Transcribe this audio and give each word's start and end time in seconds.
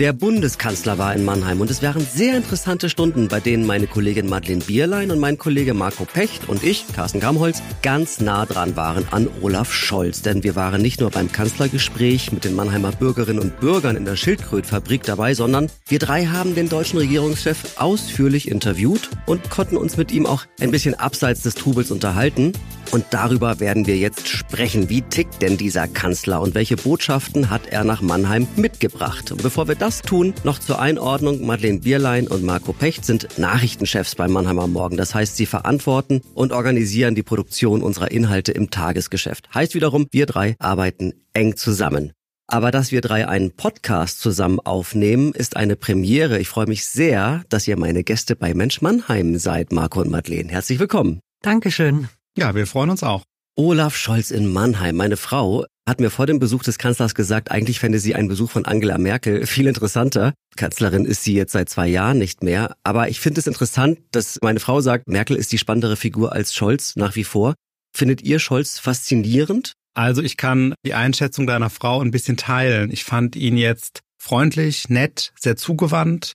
Der 0.00 0.14
Bundeskanzler 0.14 0.96
war 0.96 1.14
in 1.14 1.26
Mannheim 1.26 1.60
und 1.60 1.70
es 1.70 1.82
waren 1.82 2.00
sehr 2.00 2.34
interessante 2.34 2.88
Stunden, 2.88 3.28
bei 3.28 3.38
denen 3.38 3.66
meine 3.66 3.86
Kollegin 3.86 4.30
Madeleine 4.30 4.64
Bierlein 4.64 5.10
und 5.10 5.18
mein 5.18 5.36
Kollege 5.36 5.74
Marco 5.74 6.06
Pecht 6.06 6.48
und 6.48 6.64
ich, 6.64 6.86
Carsten 6.94 7.20
Gramholz, 7.20 7.62
ganz 7.82 8.18
nah 8.18 8.46
dran 8.46 8.76
waren 8.76 9.06
an 9.10 9.28
Olaf 9.42 9.74
Scholz. 9.74 10.22
Denn 10.22 10.42
wir 10.42 10.56
waren 10.56 10.80
nicht 10.80 11.00
nur 11.00 11.10
beim 11.10 11.30
Kanzlergespräch 11.30 12.32
mit 12.32 12.46
den 12.46 12.54
Mannheimer 12.54 12.92
Bürgerinnen 12.92 13.40
und 13.40 13.60
Bürgern 13.60 13.94
in 13.94 14.06
der 14.06 14.16
Schildkrötfabrik 14.16 15.02
dabei, 15.02 15.34
sondern 15.34 15.70
wir 15.86 15.98
drei 15.98 16.24
haben 16.24 16.54
den 16.54 16.70
deutschen 16.70 16.98
Regierungschef 16.98 17.78
ausführlich 17.78 18.50
interviewt 18.50 19.10
und 19.26 19.50
konnten 19.50 19.76
uns 19.76 19.98
mit 19.98 20.12
ihm 20.12 20.24
auch 20.24 20.46
ein 20.60 20.70
bisschen 20.70 20.94
abseits 20.94 21.42
des 21.42 21.56
Trubels 21.56 21.90
unterhalten. 21.90 22.54
Und 22.92 23.04
darüber 23.10 23.60
werden 23.60 23.86
wir 23.86 23.96
jetzt 23.98 24.26
sprechen. 24.26 24.88
Wie 24.88 25.02
tickt 25.02 25.42
denn 25.42 25.56
dieser 25.56 25.86
Kanzler 25.86 26.40
und 26.40 26.56
welche 26.56 26.76
Botschaften 26.76 27.48
hat 27.48 27.68
er 27.68 27.84
nach 27.84 28.02
Mannheim 28.02 28.48
mitgebracht? 28.56 29.30
Und 29.30 29.42
bevor 29.42 29.68
wir 29.68 29.76
das 29.76 29.89
tun, 29.98 30.32
noch 30.44 30.58
zur 30.58 30.80
Einordnung. 30.80 31.44
Madeleine 31.44 31.80
Bierlein 31.80 32.28
und 32.28 32.44
Marco 32.44 32.72
Pecht 32.72 33.04
sind 33.04 33.38
Nachrichtenchefs 33.38 34.14
beim 34.14 34.30
Mannheimer 34.30 34.66
Morgen. 34.66 34.96
Das 34.96 35.14
heißt, 35.14 35.36
sie 35.36 35.46
verantworten 35.46 36.22
und 36.34 36.52
organisieren 36.52 37.14
die 37.14 37.22
Produktion 37.22 37.82
unserer 37.82 38.10
Inhalte 38.10 38.52
im 38.52 38.70
Tagesgeschäft. 38.70 39.48
Heißt 39.52 39.74
wiederum, 39.74 40.06
wir 40.12 40.26
drei 40.26 40.54
arbeiten 40.58 41.14
eng 41.32 41.56
zusammen. 41.56 42.12
Aber 42.46 42.70
dass 42.70 42.92
wir 42.92 43.00
drei 43.00 43.28
einen 43.28 43.52
Podcast 43.52 44.20
zusammen 44.20 44.60
aufnehmen, 44.60 45.32
ist 45.32 45.56
eine 45.56 45.76
Premiere. 45.76 46.38
Ich 46.38 46.48
freue 46.48 46.66
mich 46.66 46.84
sehr, 46.84 47.44
dass 47.48 47.68
ihr 47.68 47.76
meine 47.76 48.02
Gäste 48.02 48.34
bei 48.36 48.54
Mensch 48.54 48.80
Mannheim 48.82 49.38
seid, 49.38 49.72
Marco 49.72 50.00
und 50.00 50.10
Madeleine. 50.10 50.50
Herzlich 50.50 50.78
willkommen. 50.78 51.20
Dankeschön. 51.42 52.08
Ja, 52.36 52.54
wir 52.54 52.66
freuen 52.66 52.90
uns 52.90 53.02
auch. 53.02 53.22
Olaf 53.56 53.96
Scholz 53.96 54.30
in 54.30 54.52
Mannheim. 54.52 54.96
Meine 54.96 55.16
Frau 55.16 55.64
hat 55.90 56.00
mir 56.00 56.10
vor 56.10 56.26
dem 56.26 56.38
Besuch 56.38 56.62
des 56.62 56.78
Kanzlers 56.78 57.14
gesagt, 57.14 57.50
eigentlich 57.50 57.80
fände 57.80 57.98
sie 57.98 58.14
einen 58.14 58.28
Besuch 58.28 58.50
von 58.50 58.64
Angela 58.64 58.96
Merkel 58.96 59.44
viel 59.44 59.66
interessanter. 59.66 60.34
Kanzlerin 60.56 61.04
ist 61.04 61.24
sie 61.24 61.34
jetzt 61.34 61.52
seit 61.52 61.68
zwei 61.68 61.88
Jahren 61.88 62.16
nicht 62.16 62.42
mehr. 62.44 62.76
Aber 62.84 63.08
ich 63.08 63.20
finde 63.20 63.40
es 63.40 63.48
interessant, 63.48 63.98
dass 64.12 64.38
meine 64.40 64.60
Frau 64.60 64.80
sagt, 64.80 65.08
Merkel 65.08 65.36
ist 65.36 65.50
die 65.50 65.58
spannendere 65.58 65.96
Figur 65.96 66.32
als 66.32 66.54
Scholz 66.54 66.94
nach 66.94 67.16
wie 67.16 67.24
vor. 67.24 67.54
Findet 67.92 68.22
ihr 68.22 68.38
Scholz 68.38 68.78
faszinierend? 68.78 69.74
Also 69.94 70.22
ich 70.22 70.36
kann 70.36 70.74
die 70.86 70.94
Einschätzung 70.94 71.48
deiner 71.48 71.70
Frau 71.70 72.00
ein 72.00 72.12
bisschen 72.12 72.36
teilen. 72.36 72.92
Ich 72.92 73.02
fand 73.02 73.34
ihn 73.34 73.56
jetzt 73.56 74.00
freundlich, 74.16 74.88
nett, 74.88 75.32
sehr 75.38 75.56
zugewandt, 75.56 76.34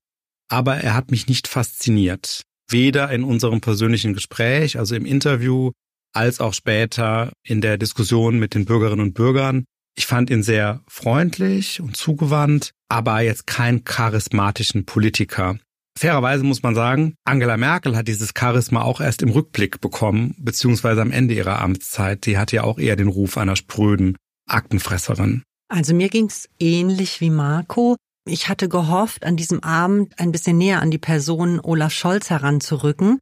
aber 0.49 0.75
er 0.75 0.93
hat 0.93 1.11
mich 1.11 1.27
nicht 1.27 1.47
fasziniert. 1.47 2.41
Weder 2.69 3.09
in 3.09 3.23
unserem 3.23 3.61
persönlichen 3.61 4.13
Gespräch, 4.13 4.77
also 4.77 4.95
im 4.95 5.05
Interview, 5.05 5.71
als 6.15 6.39
auch 6.39 6.53
später 6.53 7.31
in 7.43 7.61
der 7.61 7.77
Diskussion 7.77 8.39
mit 8.39 8.55
den 8.55 8.65
Bürgerinnen 8.65 9.01
und 9.01 9.13
Bürgern. 9.13 9.65
Ich 9.97 10.05
fand 10.05 10.29
ihn 10.29 10.43
sehr 10.43 10.81
freundlich 10.87 11.79
und 11.81 11.95
zugewandt, 11.95 12.71
aber 12.89 13.21
jetzt 13.21 13.47
kein 13.47 13.83
charismatischen 13.83 14.85
Politiker. 14.85 15.57
Fairerweise 15.97 16.43
muss 16.43 16.61
man 16.61 16.75
sagen, 16.75 17.15
Angela 17.23 17.55
Merkel 17.55 17.95
hat 17.95 18.09
dieses 18.09 18.33
Charisma 18.37 18.81
auch 18.81 18.99
erst 18.99 19.21
im 19.21 19.29
Rückblick 19.29 19.79
bekommen, 19.79 20.35
beziehungsweise 20.37 21.01
am 21.01 21.11
Ende 21.11 21.33
ihrer 21.33 21.61
Amtszeit. 21.61 22.25
Die 22.25 22.37
hat 22.37 22.51
ja 22.51 22.63
auch 22.63 22.77
eher 22.77 22.97
den 22.97 23.07
Ruf 23.07 23.37
einer 23.37 23.55
spröden 23.55 24.17
Aktenfresserin. 24.45 25.43
Also 25.69 25.95
mir 25.95 26.09
ging's 26.09 26.49
ähnlich 26.59 27.21
wie 27.21 27.29
Marco. 27.29 27.95
Ich 28.27 28.49
hatte 28.49 28.67
gehofft, 28.67 29.23
an 29.23 29.37
diesem 29.37 29.63
Abend 29.63 30.19
ein 30.19 30.31
bisschen 30.31 30.57
näher 30.57 30.81
an 30.81 30.91
die 30.91 30.97
Person 30.97 31.61
Olaf 31.61 31.93
Scholz 31.93 32.29
heranzurücken. 32.29 33.19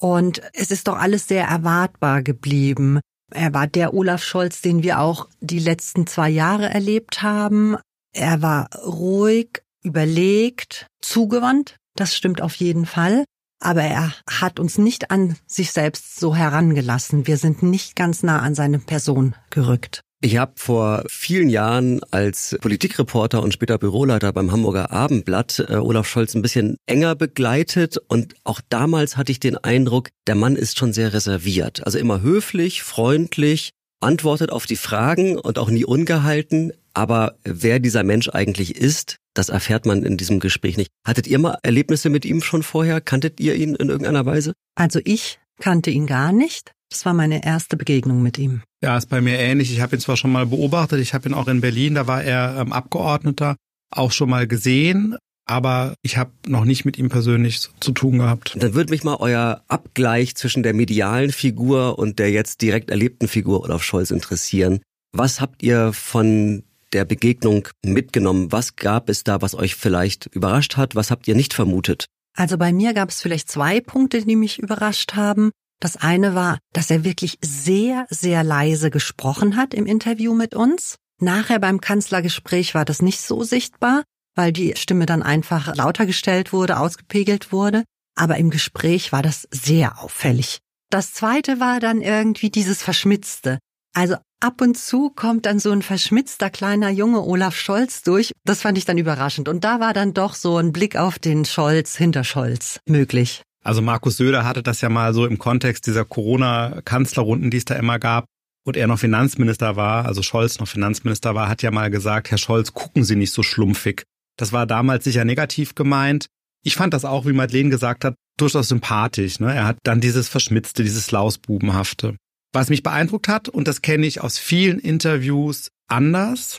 Und 0.00 0.40
es 0.52 0.70
ist 0.70 0.88
doch 0.88 0.96
alles 0.96 1.26
sehr 1.26 1.44
erwartbar 1.46 2.22
geblieben. 2.22 3.00
Er 3.32 3.52
war 3.52 3.66
der 3.66 3.94
Olaf 3.94 4.22
Scholz, 4.22 4.62
den 4.62 4.82
wir 4.82 5.00
auch 5.00 5.28
die 5.40 5.58
letzten 5.58 6.06
zwei 6.06 6.30
Jahre 6.30 6.70
erlebt 6.70 7.22
haben. 7.22 7.76
Er 8.14 8.40
war 8.40 8.74
ruhig, 8.76 9.62
überlegt, 9.82 10.86
zugewandt. 11.00 11.76
Das 11.94 12.14
stimmt 12.14 12.40
auf 12.40 12.54
jeden 12.54 12.86
Fall. 12.86 13.24
Aber 13.60 13.82
er 13.82 14.14
hat 14.30 14.60
uns 14.60 14.78
nicht 14.78 15.10
an 15.10 15.36
sich 15.46 15.72
selbst 15.72 16.18
so 16.18 16.34
herangelassen. 16.34 17.26
Wir 17.26 17.36
sind 17.36 17.62
nicht 17.62 17.96
ganz 17.96 18.22
nah 18.22 18.40
an 18.40 18.54
seine 18.54 18.78
Person 18.78 19.34
gerückt. 19.50 20.00
Ich 20.20 20.36
habe 20.36 20.54
vor 20.56 21.04
vielen 21.08 21.48
Jahren 21.48 22.00
als 22.10 22.56
Politikreporter 22.60 23.40
und 23.40 23.54
später 23.54 23.78
Büroleiter 23.78 24.32
beim 24.32 24.50
Hamburger 24.50 24.90
Abendblatt 24.90 25.64
äh, 25.68 25.76
Olaf 25.76 26.08
Scholz 26.08 26.34
ein 26.34 26.42
bisschen 26.42 26.76
enger 26.86 27.14
begleitet 27.14 27.98
und 28.08 28.34
auch 28.42 28.60
damals 28.68 29.16
hatte 29.16 29.30
ich 29.30 29.38
den 29.38 29.56
Eindruck, 29.56 30.08
der 30.26 30.34
Mann 30.34 30.56
ist 30.56 30.76
schon 30.76 30.92
sehr 30.92 31.12
reserviert. 31.12 31.86
Also 31.86 32.00
immer 32.00 32.20
höflich, 32.20 32.82
freundlich, 32.82 33.70
antwortet 34.00 34.50
auf 34.50 34.66
die 34.66 34.74
Fragen 34.74 35.38
und 35.38 35.56
auch 35.56 35.70
nie 35.70 35.84
ungehalten. 35.84 36.72
Aber 36.94 37.36
wer 37.44 37.78
dieser 37.78 38.02
Mensch 38.02 38.28
eigentlich 38.28 38.74
ist, 38.74 39.18
das 39.34 39.50
erfährt 39.50 39.86
man 39.86 40.02
in 40.02 40.16
diesem 40.16 40.40
Gespräch 40.40 40.76
nicht. 40.76 40.90
Hattet 41.06 41.28
ihr 41.28 41.38
mal 41.38 41.58
Erlebnisse 41.62 42.10
mit 42.10 42.24
ihm 42.24 42.42
schon 42.42 42.64
vorher? 42.64 43.00
Kanntet 43.00 43.38
ihr 43.38 43.54
ihn 43.54 43.76
in 43.76 43.88
irgendeiner 43.88 44.26
Weise? 44.26 44.52
Also 44.74 44.98
ich 45.04 45.38
kannte 45.60 45.90
ihn 45.90 46.08
gar 46.08 46.32
nicht. 46.32 46.72
Das 46.90 47.04
war 47.04 47.14
meine 47.14 47.44
erste 47.44 47.76
Begegnung 47.76 48.22
mit 48.22 48.38
ihm. 48.38 48.62
Ja, 48.82 48.96
ist 48.96 49.10
bei 49.10 49.20
mir 49.20 49.38
ähnlich. 49.38 49.72
Ich 49.72 49.80
habe 49.80 49.96
ihn 49.96 50.00
zwar 50.00 50.16
schon 50.16 50.32
mal 50.32 50.46
beobachtet, 50.46 51.00
ich 51.00 51.14
habe 51.14 51.28
ihn 51.28 51.34
auch 51.34 51.48
in 51.48 51.60
Berlin, 51.60 51.94
da 51.94 52.06
war 52.06 52.22
er 52.22 52.56
ähm, 52.58 52.72
Abgeordneter, 52.72 53.56
auch 53.90 54.12
schon 54.12 54.30
mal 54.30 54.46
gesehen, 54.46 55.16
aber 55.46 55.94
ich 56.02 56.16
habe 56.16 56.30
noch 56.46 56.64
nicht 56.64 56.84
mit 56.84 56.98
ihm 56.98 57.08
persönlich 57.08 57.60
zu, 57.60 57.70
zu 57.80 57.92
tun 57.92 58.18
gehabt. 58.18 58.56
Dann 58.58 58.74
würde 58.74 58.90
mich 58.90 59.04
mal 59.04 59.16
euer 59.16 59.62
Abgleich 59.68 60.34
zwischen 60.34 60.62
der 60.62 60.74
medialen 60.74 61.32
Figur 61.32 61.98
und 61.98 62.18
der 62.18 62.30
jetzt 62.30 62.62
direkt 62.62 62.90
erlebten 62.90 63.28
Figur 63.28 63.62
Olaf 63.62 63.82
Scholz 63.82 64.10
interessieren. 64.10 64.80
Was 65.12 65.40
habt 65.40 65.62
ihr 65.62 65.92
von 65.92 66.62
der 66.92 67.04
Begegnung 67.04 67.68
mitgenommen? 67.84 68.52
Was 68.52 68.76
gab 68.76 69.08
es 69.08 69.24
da, 69.24 69.42
was 69.42 69.54
euch 69.54 69.74
vielleicht 69.74 70.26
überrascht 70.26 70.76
hat? 70.76 70.94
Was 70.94 71.10
habt 71.10 71.28
ihr 71.28 71.34
nicht 71.34 71.54
vermutet? 71.54 72.06
Also 72.36 72.56
bei 72.56 72.72
mir 72.72 72.94
gab 72.94 73.08
es 73.08 73.20
vielleicht 73.20 73.50
zwei 73.50 73.80
Punkte, 73.80 74.24
die 74.24 74.36
mich 74.36 74.58
überrascht 74.58 75.14
haben. 75.14 75.50
Das 75.80 75.96
eine 75.96 76.34
war, 76.34 76.58
dass 76.72 76.90
er 76.90 77.04
wirklich 77.04 77.38
sehr, 77.40 78.06
sehr 78.10 78.42
leise 78.42 78.90
gesprochen 78.90 79.56
hat 79.56 79.74
im 79.74 79.86
Interview 79.86 80.34
mit 80.34 80.54
uns. 80.54 80.96
Nachher 81.20 81.58
beim 81.58 81.80
Kanzlergespräch 81.80 82.74
war 82.74 82.84
das 82.84 83.02
nicht 83.02 83.20
so 83.20 83.42
sichtbar, 83.42 84.04
weil 84.34 84.52
die 84.52 84.74
Stimme 84.76 85.06
dann 85.06 85.22
einfach 85.22 85.74
lauter 85.74 86.06
gestellt 86.06 86.52
wurde, 86.52 86.78
ausgepegelt 86.78 87.52
wurde. 87.52 87.84
Aber 88.16 88.36
im 88.36 88.50
Gespräch 88.50 89.12
war 89.12 89.22
das 89.22 89.46
sehr 89.50 90.02
auffällig. 90.02 90.58
Das 90.90 91.12
zweite 91.12 91.60
war 91.60 91.80
dann 91.80 92.00
irgendwie 92.00 92.50
dieses 92.50 92.82
Verschmitzte. 92.82 93.58
Also 93.94 94.16
ab 94.40 94.60
und 94.60 94.76
zu 94.76 95.10
kommt 95.10 95.46
dann 95.46 95.58
so 95.58 95.70
ein 95.70 95.82
verschmitzter 95.82 96.50
kleiner 96.50 96.90
Junge 96.90 97.22
Olaf 97.22 97.56
Scholz 97.56 98.02
durch. 98.02 98.32
Das 98.44 98.62
fand 98.62 98.78
ich 98.78 98.84
dann 98.84 98.98
überraschend. 98.98 99.48
Und 99.48 99.64
da 99.64 99.80
war 99.80 99.92
dann 99.92 100.14
doch 100.14 100.34
so 100.34 100.56
ein 100.56 100.72
Blick 100.72 100.96
auf 100.96 101.18
den 101.18 101.44
Scholz 101.44 101.96
hinter 101.96 102.24
Scholz 102.24 102.80
möglich. 102.86 103.42
Also 103.68 103.82
Markus 103.82 104.16
Söder 104.16 104.46
hatte 104.46 104.62
das 104.62 104.80
ja 104.80 104.88
mal 104.88 105.12
so 105.12 105.26
im 105.26 105.36
Kontext 105.36 105.86
dieser 105.86 106.06
Corona-Kanzlerrunden, 106.06 107.50
die 107.50 107.58
es 107.58 107.66
da 107.66 107.74
immer 107.74 107.98
gab, 107.98 108.24
und 108.64 108.78
er 108.78 108.86
noch 108.86 108.98
Finanzminister 108.98 109.76
war, 109.76 110.06
also 110.06 110.22
Scholz 110.22 110.58
noch 110.58 110.66
Finanzminister 110.66 111.34
war, 111.34 111.50
hat 111.50 111.60
ja 111.60 111.70
mal 111.70 111.90
gesagt, 111.90 112.30
Herr 112.30 112.38
Scholz, 112.38 112.72
gucken 112.72 113.04
Sie 113.04 113.14
nicht 113.14 113.34
so 113.34 113.42
schlumpfig. 113.42 114.04
Das 114.38 114.54
war 114.54 114.64
damals 114.64 115.04
sicher 115.04 115.26
negativ 115.26 115.74
gemeint. 115.74 116.28
Ich 116.64 116.76
fand 116.76 116.94
das 116.94 117.04
auch, 117.04 117.26
wie 117.26 117.34
Madeleine 117.34 117.68
gesagt 117.68 118.06
hat, 118.06 118.14
durchaus 118.38 118.68
sympathisch. 118.68 119.38
Ne? 119.38 119.54
Er 119.54 119.66
hat 119.66 119.76
dann 119.82 120.00
dieses 120.00 120.30
Verschmitzte, 120.30 120.82
dieses 120.82 121.10
Lausbubenhafte. 121.10 122.16
Was 122.54 122.70
mich 122.70 122.82
beeindruckt 122.82 123.28
hat, 123.28 123.50
und 123.50 123.68
das 123.68 123.82
kenne 123.82 124.06
ich 124.06 124.22
aus 124.22 124.38
vielen 124.38 124.78
Interviews 124.78 125.68
anders, 125.88 126.56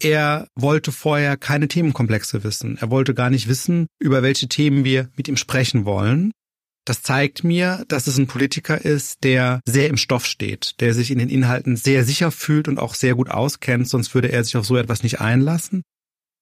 er 0.00 0.48
wollte 0.54 0.90
vorher 0.90 1.36
keine 1.36 1.68
Themenkomplexe 1.68 2.44
wissen. 2.44 2.78
Er 2.78 2.90
wollte 2.90 3.12
gar 3.12 3.28
nicht 3.28 3.46
wissen, 3.46 3.88
über 3.98 4.22
welche 4.22 4.48
Themen 4.48 4.84
wir 4.84 5.10
mit 5.16 5.28
ihm 5.28 5.36
sprechen 5.36 5.84
wollen. 5.84 6.32
Das 6.86 7.02
zeigt 7.02 7.42
mir, 7.42 7.84
dass 7.88 8.06
es 8.06 8.16
ein 8.16 8.28
Politiker 8.28 8.82
ist, 8.82 9.24
der 9.24 9.60
sehr 9.66 9.88
im 9.88 9.96
Stoff 9.96 10.24
steht, 10.24 10.80
der 10.80 10.94
sich 10.94 11.10
in 11.10 11.18
den 11.18 11.28
Inhalten 11.28 11.76
sehr 11.76 12.04
sicher 12.04 12.30
fühlt 12.30 12.68
und 12.68 12.78
auch 12.78 12.94
sehr 12.94 13.16
gut 13.16 13.28
auskennt, 13.28 13.88
sonst 13.88 14.14
würde 14.14 14.30
er 14.30 14.44
sich 14.44 14.56
auf 14.56 14.64
so 14.64 14.76
etwas 14.76 15.02
nicht 15.02 15.20
einlassen. 15.20 15.82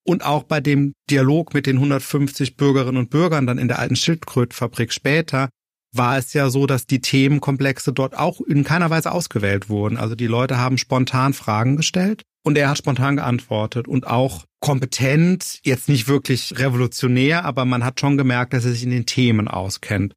Und 0.07 0.23
auch 0.23 0.43
bei 0.43 0.61
dem 0.61 0.93
Dialog 1.11 1.55
mit 1.55 1.67
den 1.67 1.77
150 1.77 2.59
Bürgerinnen 2.59 2.99
und 2.99 3.09
Bürgern 3.09 3.47
dann 3.47 3.57
in 3.57 3.69
der 3.69 3.79
alten 3.79 3.97
Schildkrötfabrik 3.97 4.93
später 4.93 5.49
war 5.95 6.19
es 6.19 6.35
ja 6.35 6.51
so, 6.51 6.67
dass 6.67 6.87
die 6.87 7.01
Themenkomplexe 7.01 7.95
dort 7.95 8.15
auch 8.15 8.43
in 8.43 8.65
keiner 8.65 8.91
Weise 8.91 9.13
ausgewählt 9.13 9.71
wurden. 9.71 9.97
Also 9.97 10.15
die 10.15 10.27
Leute 10.27 10.59
haben 10.59 10.77
spontan 10.77 11.33
Fragen 11.33 11.77
gestellt 11.77 12.23
und 12.45 12.59
er 12.59 12.69
hat 12.69 12.77
spontan 12.77 13.17
geantwortet 13.17 13.89
und 13.89 14.07
auch 14.07 14.45
kompetent, 14.61 15.61
jetzt 15.63 15.89
nicht 15.89 16.07
wirklich 16.07 16.59
revolutionär, 16.59 17.47
aber 17.47 17.65
man 17.65 17.85
hat 17.85 18.01
schon 18.01 18.19
gemerkt, 18.19 18.53
dass 18.53 18.67
er 18.67 18.73
sich 18.73 18.83
in 18.83 18.91
den 18.91 19.07
Themen 19.07 19.49
auskennt. 19.49 20.15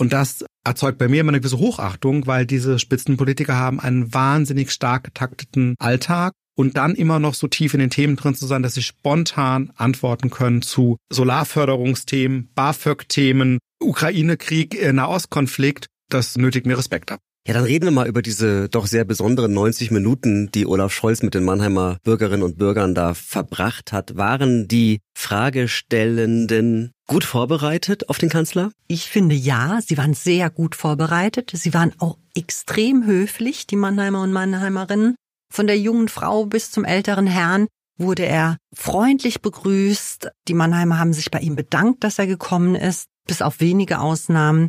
Und 0.00 0.14
das 0.14 0.46
erzeugt 0.64 0.96
bei 0.96 1.08
mir 1.08 1.20
immer 1.20 1.28
eine 1.28 1.40
gewisse 1.40 1.58
Hochachtung, 1.58 2.26
weil 2.26 2.46
diese 2.46 2.78
Spitzenpolitiker 2.78 3.54
haben 3.54 3.78
einen 3.78 4.14
wahnsinnig 4.14 4.70
stark 4.70 5.04
getakteten 5.04 5.74
Alltag 5.78 6.32
und 6.56 6.78
dann 6.78 6.94
immer 6.94 7.18
noch 7.18 7.34
so 7.34 7.48
tief 7.48 7.74
in 7.74 7.80
den 7.80 7.90
Themen 7.90 8.16
drin 8.16 8.34
zu 8.34 8.46
sein, 8.46 8.62
dass 8.62 8.72
sie 8.72 8.82
spontan 8.82 9.72
antworten 9.76 10.30
können 10.30 10.62
zu 10.62 10.96
Solarförderungsthemen, 11.12 12.48
BAföG-Themen, 12.54 13.58
Ukraine-Krieg, 13.78 14.90
Nahostkonflikt. 14.90 15.88
Das 16.08 16.38
nötigt 16.38 16.64
mir 16.64 16.78
Respekt 16.78 17.12
ab. 17.12 17.20
Ja, 17.46 17.54
dann 17.54 17.64
reden 17.64 17.86
wir 17.86 17.90
mal 17.90 18.06
über 18.06 18.20
diese 18.20 18.68
doch 18.68 18.86
sehr 18.86 19.04
besonderen 19.04 19.54
90 19.54 19.90
Minuten, 19.90 20.50
die 20.52 20.66
Olaf 20.66 20.92
Scholz 20.92 21.22
mit 21.22 21.34
den 21.34 21.44
Mannheimer 21.44 21.96
Bürgerinnen 22.04 22.42
und 22.42 22.58
Bürgern 22.58 22.94
da 22.94 23.14
verbracht 23.14 23.92
hat. 23.92 24.16
Waren 24.16 24.68
die 24.68 25.00
Fragestellenden 25.16 26.92
gut 27.06 27.24
vorbereitet 27.24 28.10
auf 28.10 28.18
den 28.18 28.28
Kanzler? 28.28 28.72
Ich 28.88 29.08
finde 29.08 29.34
ja, 29.34 29.80
sie 29.84 29.96
waren 29.96 30.12
sehr 30.12 30.50
gut 30.50 30.74
vorbereitet. 30.74 31.50
Sie 31.54 31.72
waren 31.72 31.94
auch 31.98 32.18
extrem 32.34 33.06
höflich, 33.06 33.66
die 33.66 33.76
Mannheimer 33.76 34.22
und 34.22 34.32
Mannheimerinnen. 34.32 35.16
Von 35.50 35.66
der 35.66 35.78
jungen 35.78 36.08
Frau 36.08 36.44
bis 36.44 36.70
zum 36.70 36.84
älteren 36.84 37.26
Herrn 37.26 37.68
wurde 37.96 38.26
er 38.26 38.58
freundlich 38.74 39.40
begrüßt. 39.40 40.30
Die 40.46 40.54
Mannheimer 40.54 40.98
haben 40.98 41.14
sich 41.14 41.30
bei 41.30 41.40
ihm 41.40 41.56
bedankt, 41.56 42.04
dass 42.04 42.18
er 42.18 42.26
gekommen 42.26 42.74
ist, 42.74 43.06
bis 43.26 43.40
auf 43.40 43.60
wenige 43.60 44.00
Ausnahmen. 44.00 44.68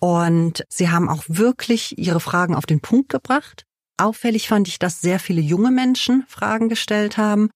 Und 0.00 0.64
sie 0.68 0.90
haben 0.90 1.08
auch 1.08 1.24
wirklich 1.26 1.98
ihre 1.98 2.20
Fragen 2.20 2.54
auf 2.54 2.66
den 2.66 2.80
Punkt 2.80 3.08
gebracht. 3.08 3.64
Auffällig 3.98 4.48
fand 4.48 4.68
ich, 4.68 4.78
dass 4.78 5.00
sehr 5.00 5.18
viele 5.18 5.40
junge 5.40 5.70
Menschen 5.70 6.24
Fragen 6.28 6.68
gestellt 6.68 7.16
haben. 7.16 7.50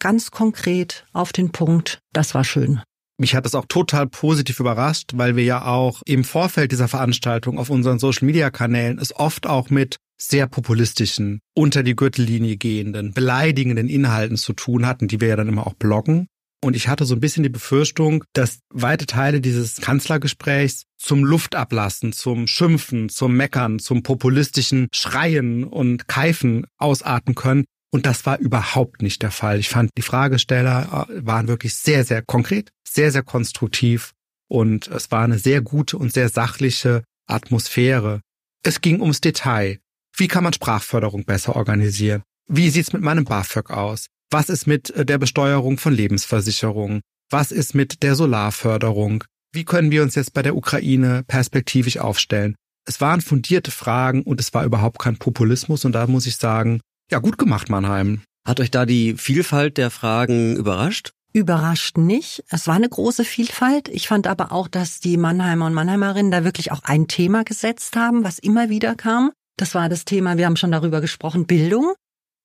Ganz 0.00 0.30
konkret 0.30 1.06
auf 1.12 1.32
den 1.32 1.52
Punkt. 1.52 2.00
Das 2.12 2.34
war 2.34 2.44
schön. 2.44 2.80
Mich 3.16 3.36
hat 3.36 3.46
es 3.46 3.54
auch 3.54 3.66
total 3.68 4.08
positiv 4.08 4.58
überrascht, 4.58 5.12
weil 5.14 5.36
wir 5.36 5.44
ja 5.44 5.64
auch 5.64 6.02
im 6.04 6.24
Vorfeld 6.24 6.72
dieser 6.72 6.88
Veranstaltung 6.88 7.58
auf 7.58 7.70
unseren 7.70 8.00
Social-Media-Kanälen 8.00 8.98
es 8.98 9.14
oft 9.14 9.46
auch 9.46 9.70
mit 9.70 9.98
sehr 10.20 10.48
populistischen, 10.48 11.40
unter 11.54 11.84
die 11.84 11.94
Gürtellinie 11.94 12.56
gehenden, 12.56 13.12
beleidigenden 13.12 13.88
Inhalten 13.88 14.36
zu 14.36 14.52
tun 14.52 14.86
hatten, 14.86 15.06
die 15.06 15.20
wir 15.20 15.28
ja 15.28 15.36
dann 15.36 15.48
immer 15.48 15.66
auch 15.66 15.74
bloggen. 15.74 16.26
Und 16.64 16.76
ich 16.76 16.88
hatte 16.88 17.04
so 17.04 17.14
ein 17.14 17.20
bisschen 17.20 17.42
die 17.42 17.50
Befürchtung, 17.50 18.24
dass 18.32 18.60
weite 18.70 19.04
Teile 19.04 19.42
dieses 19.42 19.82
Kanzlergesprächs 19.82 20.84
zum 20.96 21.22
Luftablassen, 21.22 22.14
zum 22.14 22.46
Schimpfen, 22.46 23.10
zum 23.10 23.36
Meckern, 23.36 23.78
zum 23.78 24.02
populistischen 24.02 24.88
Schreien 24.90 25.64
und 25.64 26.08
Keifen 26.08 26.66
ausarten 26.78 27.34
können. 27.34 27.66
Und 27.90 28.06
das 28.06 28.24
war 28.24 28.38
überhaupt 28.38 29.02
nicht 29.02 29.20
der 29.20 29.30
Fall. 29.30 29.58
Ich 29.58 29.68
fand, 29.68 29.90
die 29.98 30.02
Fragesteller 30.02 31.06
äh, 31.10 31.26
waren 31.26 31.48
wirklich 31.48 31.74
sehr, 31.74 32.02
sehr 32.02 32.22
konkret, 32.22 32.70
sehr, 32.88 33.12
sehr 33.12 33.22
konstruktiv 33.22 34.12
und 34.48 34.88
es 34.88 35.10
war 35.10 35.24
eine 35.24 35.38
sehr 35.38 35.60
gute 35.60 35.98
und 35.98 36.14
sehr 36.14 36.30
sachliche 36.30 37.04
Atmosphäre. 37.26 38.22
Es 38.62 38.80
ging 38.80 39.02
ums 39.02 39.20
Detail. 39.20 39.80
Wie 40.16 40.28
kann 40.28 40.44
man 40.44 40.54
Sprachförderung 40.54 41.26
besser 41.26 41.56
organisieren? 41.56 42.22
Wie 42.48 42.70
sieht's 42.70 42.94
mit 42.94 43.02
meinem 43.02 43.26
BAföG 43.26 43.70
aus? 43.70 44.06
Was 44.34 44.48
ist 44.48 44.66
mit 44.66 44.90
äh, 44.90 45.06
der 45.06 45.18
Besteuerung 45.18 45.78
von 45.78 45.94
Lebensversicherungen? 45.94 47.02
Was 47.30 47.52
ist 47.52 47.72
mit 47.72 48.02
der 48.02 48.16
Solarförderung? 48.16 49.22
Wie 49.52 49.64
können 49.64 49.92
wir 49.92 50.02
uns 50.02 50.16
jetzt 50.16 50.34
bei 50.34 50.42
der 50.42 50.56
Ukraine 50.56 51.22
perspektivisch 51.22 51.98
aufstellen? 51.98 52.56
Es 52.84 53.00
waren 53.00 53.20
fundierte 53.20 53.70
Fragen 53.70 54.22
und 54.22 54.40
es 54.40 54.52
war 54.52 54.64
überhaupt 54.64 54.98
kein 54.98 55.18
Populismus 55.18 55.84
und 55.84 55.92
da 55.92 56.08
muss 56.08 56.26
ich 56.26 56.34
sagen, 56.34 56.80
ja, 57.12 57.20
gut 57.20 57.38
gemacht, 57.38 57.68
Mannheim. 57.68 58.22
Hat 58.44 58.58
euch 58.58 58.72
da 58.72 58.86
die 58.86 59.14
Vielfalt 59.16 59.76
der 59.76 59.92
Fragen 59.92 60.56
überrascht? 60.56 61.12
Überrascht 61.32 61.96
nicht. 61.96 62.42
Es 62.48 62.66
war 62.66 62.74
eine 62.74 62.88
große 62.88 63.24
Vielfalt. 63.24 63.88
Ich 63.88 64.08
fand 64.08 64.26
aber 64.26 64.50
auch, 64.50 64.66
dass 64.66 64.98
die 64.98 65.16
Mannheimer 65.16 65.66
und 65.66 65.74
Mannheimerinnen 65.74 66.32
da 66.32 66.42
wirklich 66.42 66.72
auch 66.72 66.82
ein 66.82 67.06
Thema 67.06 67.44
gesetzt 67.44 67.94
haben, 67.94 68.24
was 68.24 68.40
immer 68.40 68.68
wieder 68.68 68.96
kam. 68.96 69.30
Das 69.56 69.76
war 69.76 69.88
das 69.88 70.04
Thema, 70.04 70.38
wir 70.38 70.46
haben 70.46 70.56
schon 70.56 70.72
darüber 70.72 71.00
gesprochen, 71.00 71.46
Bildung. 71.46 71.94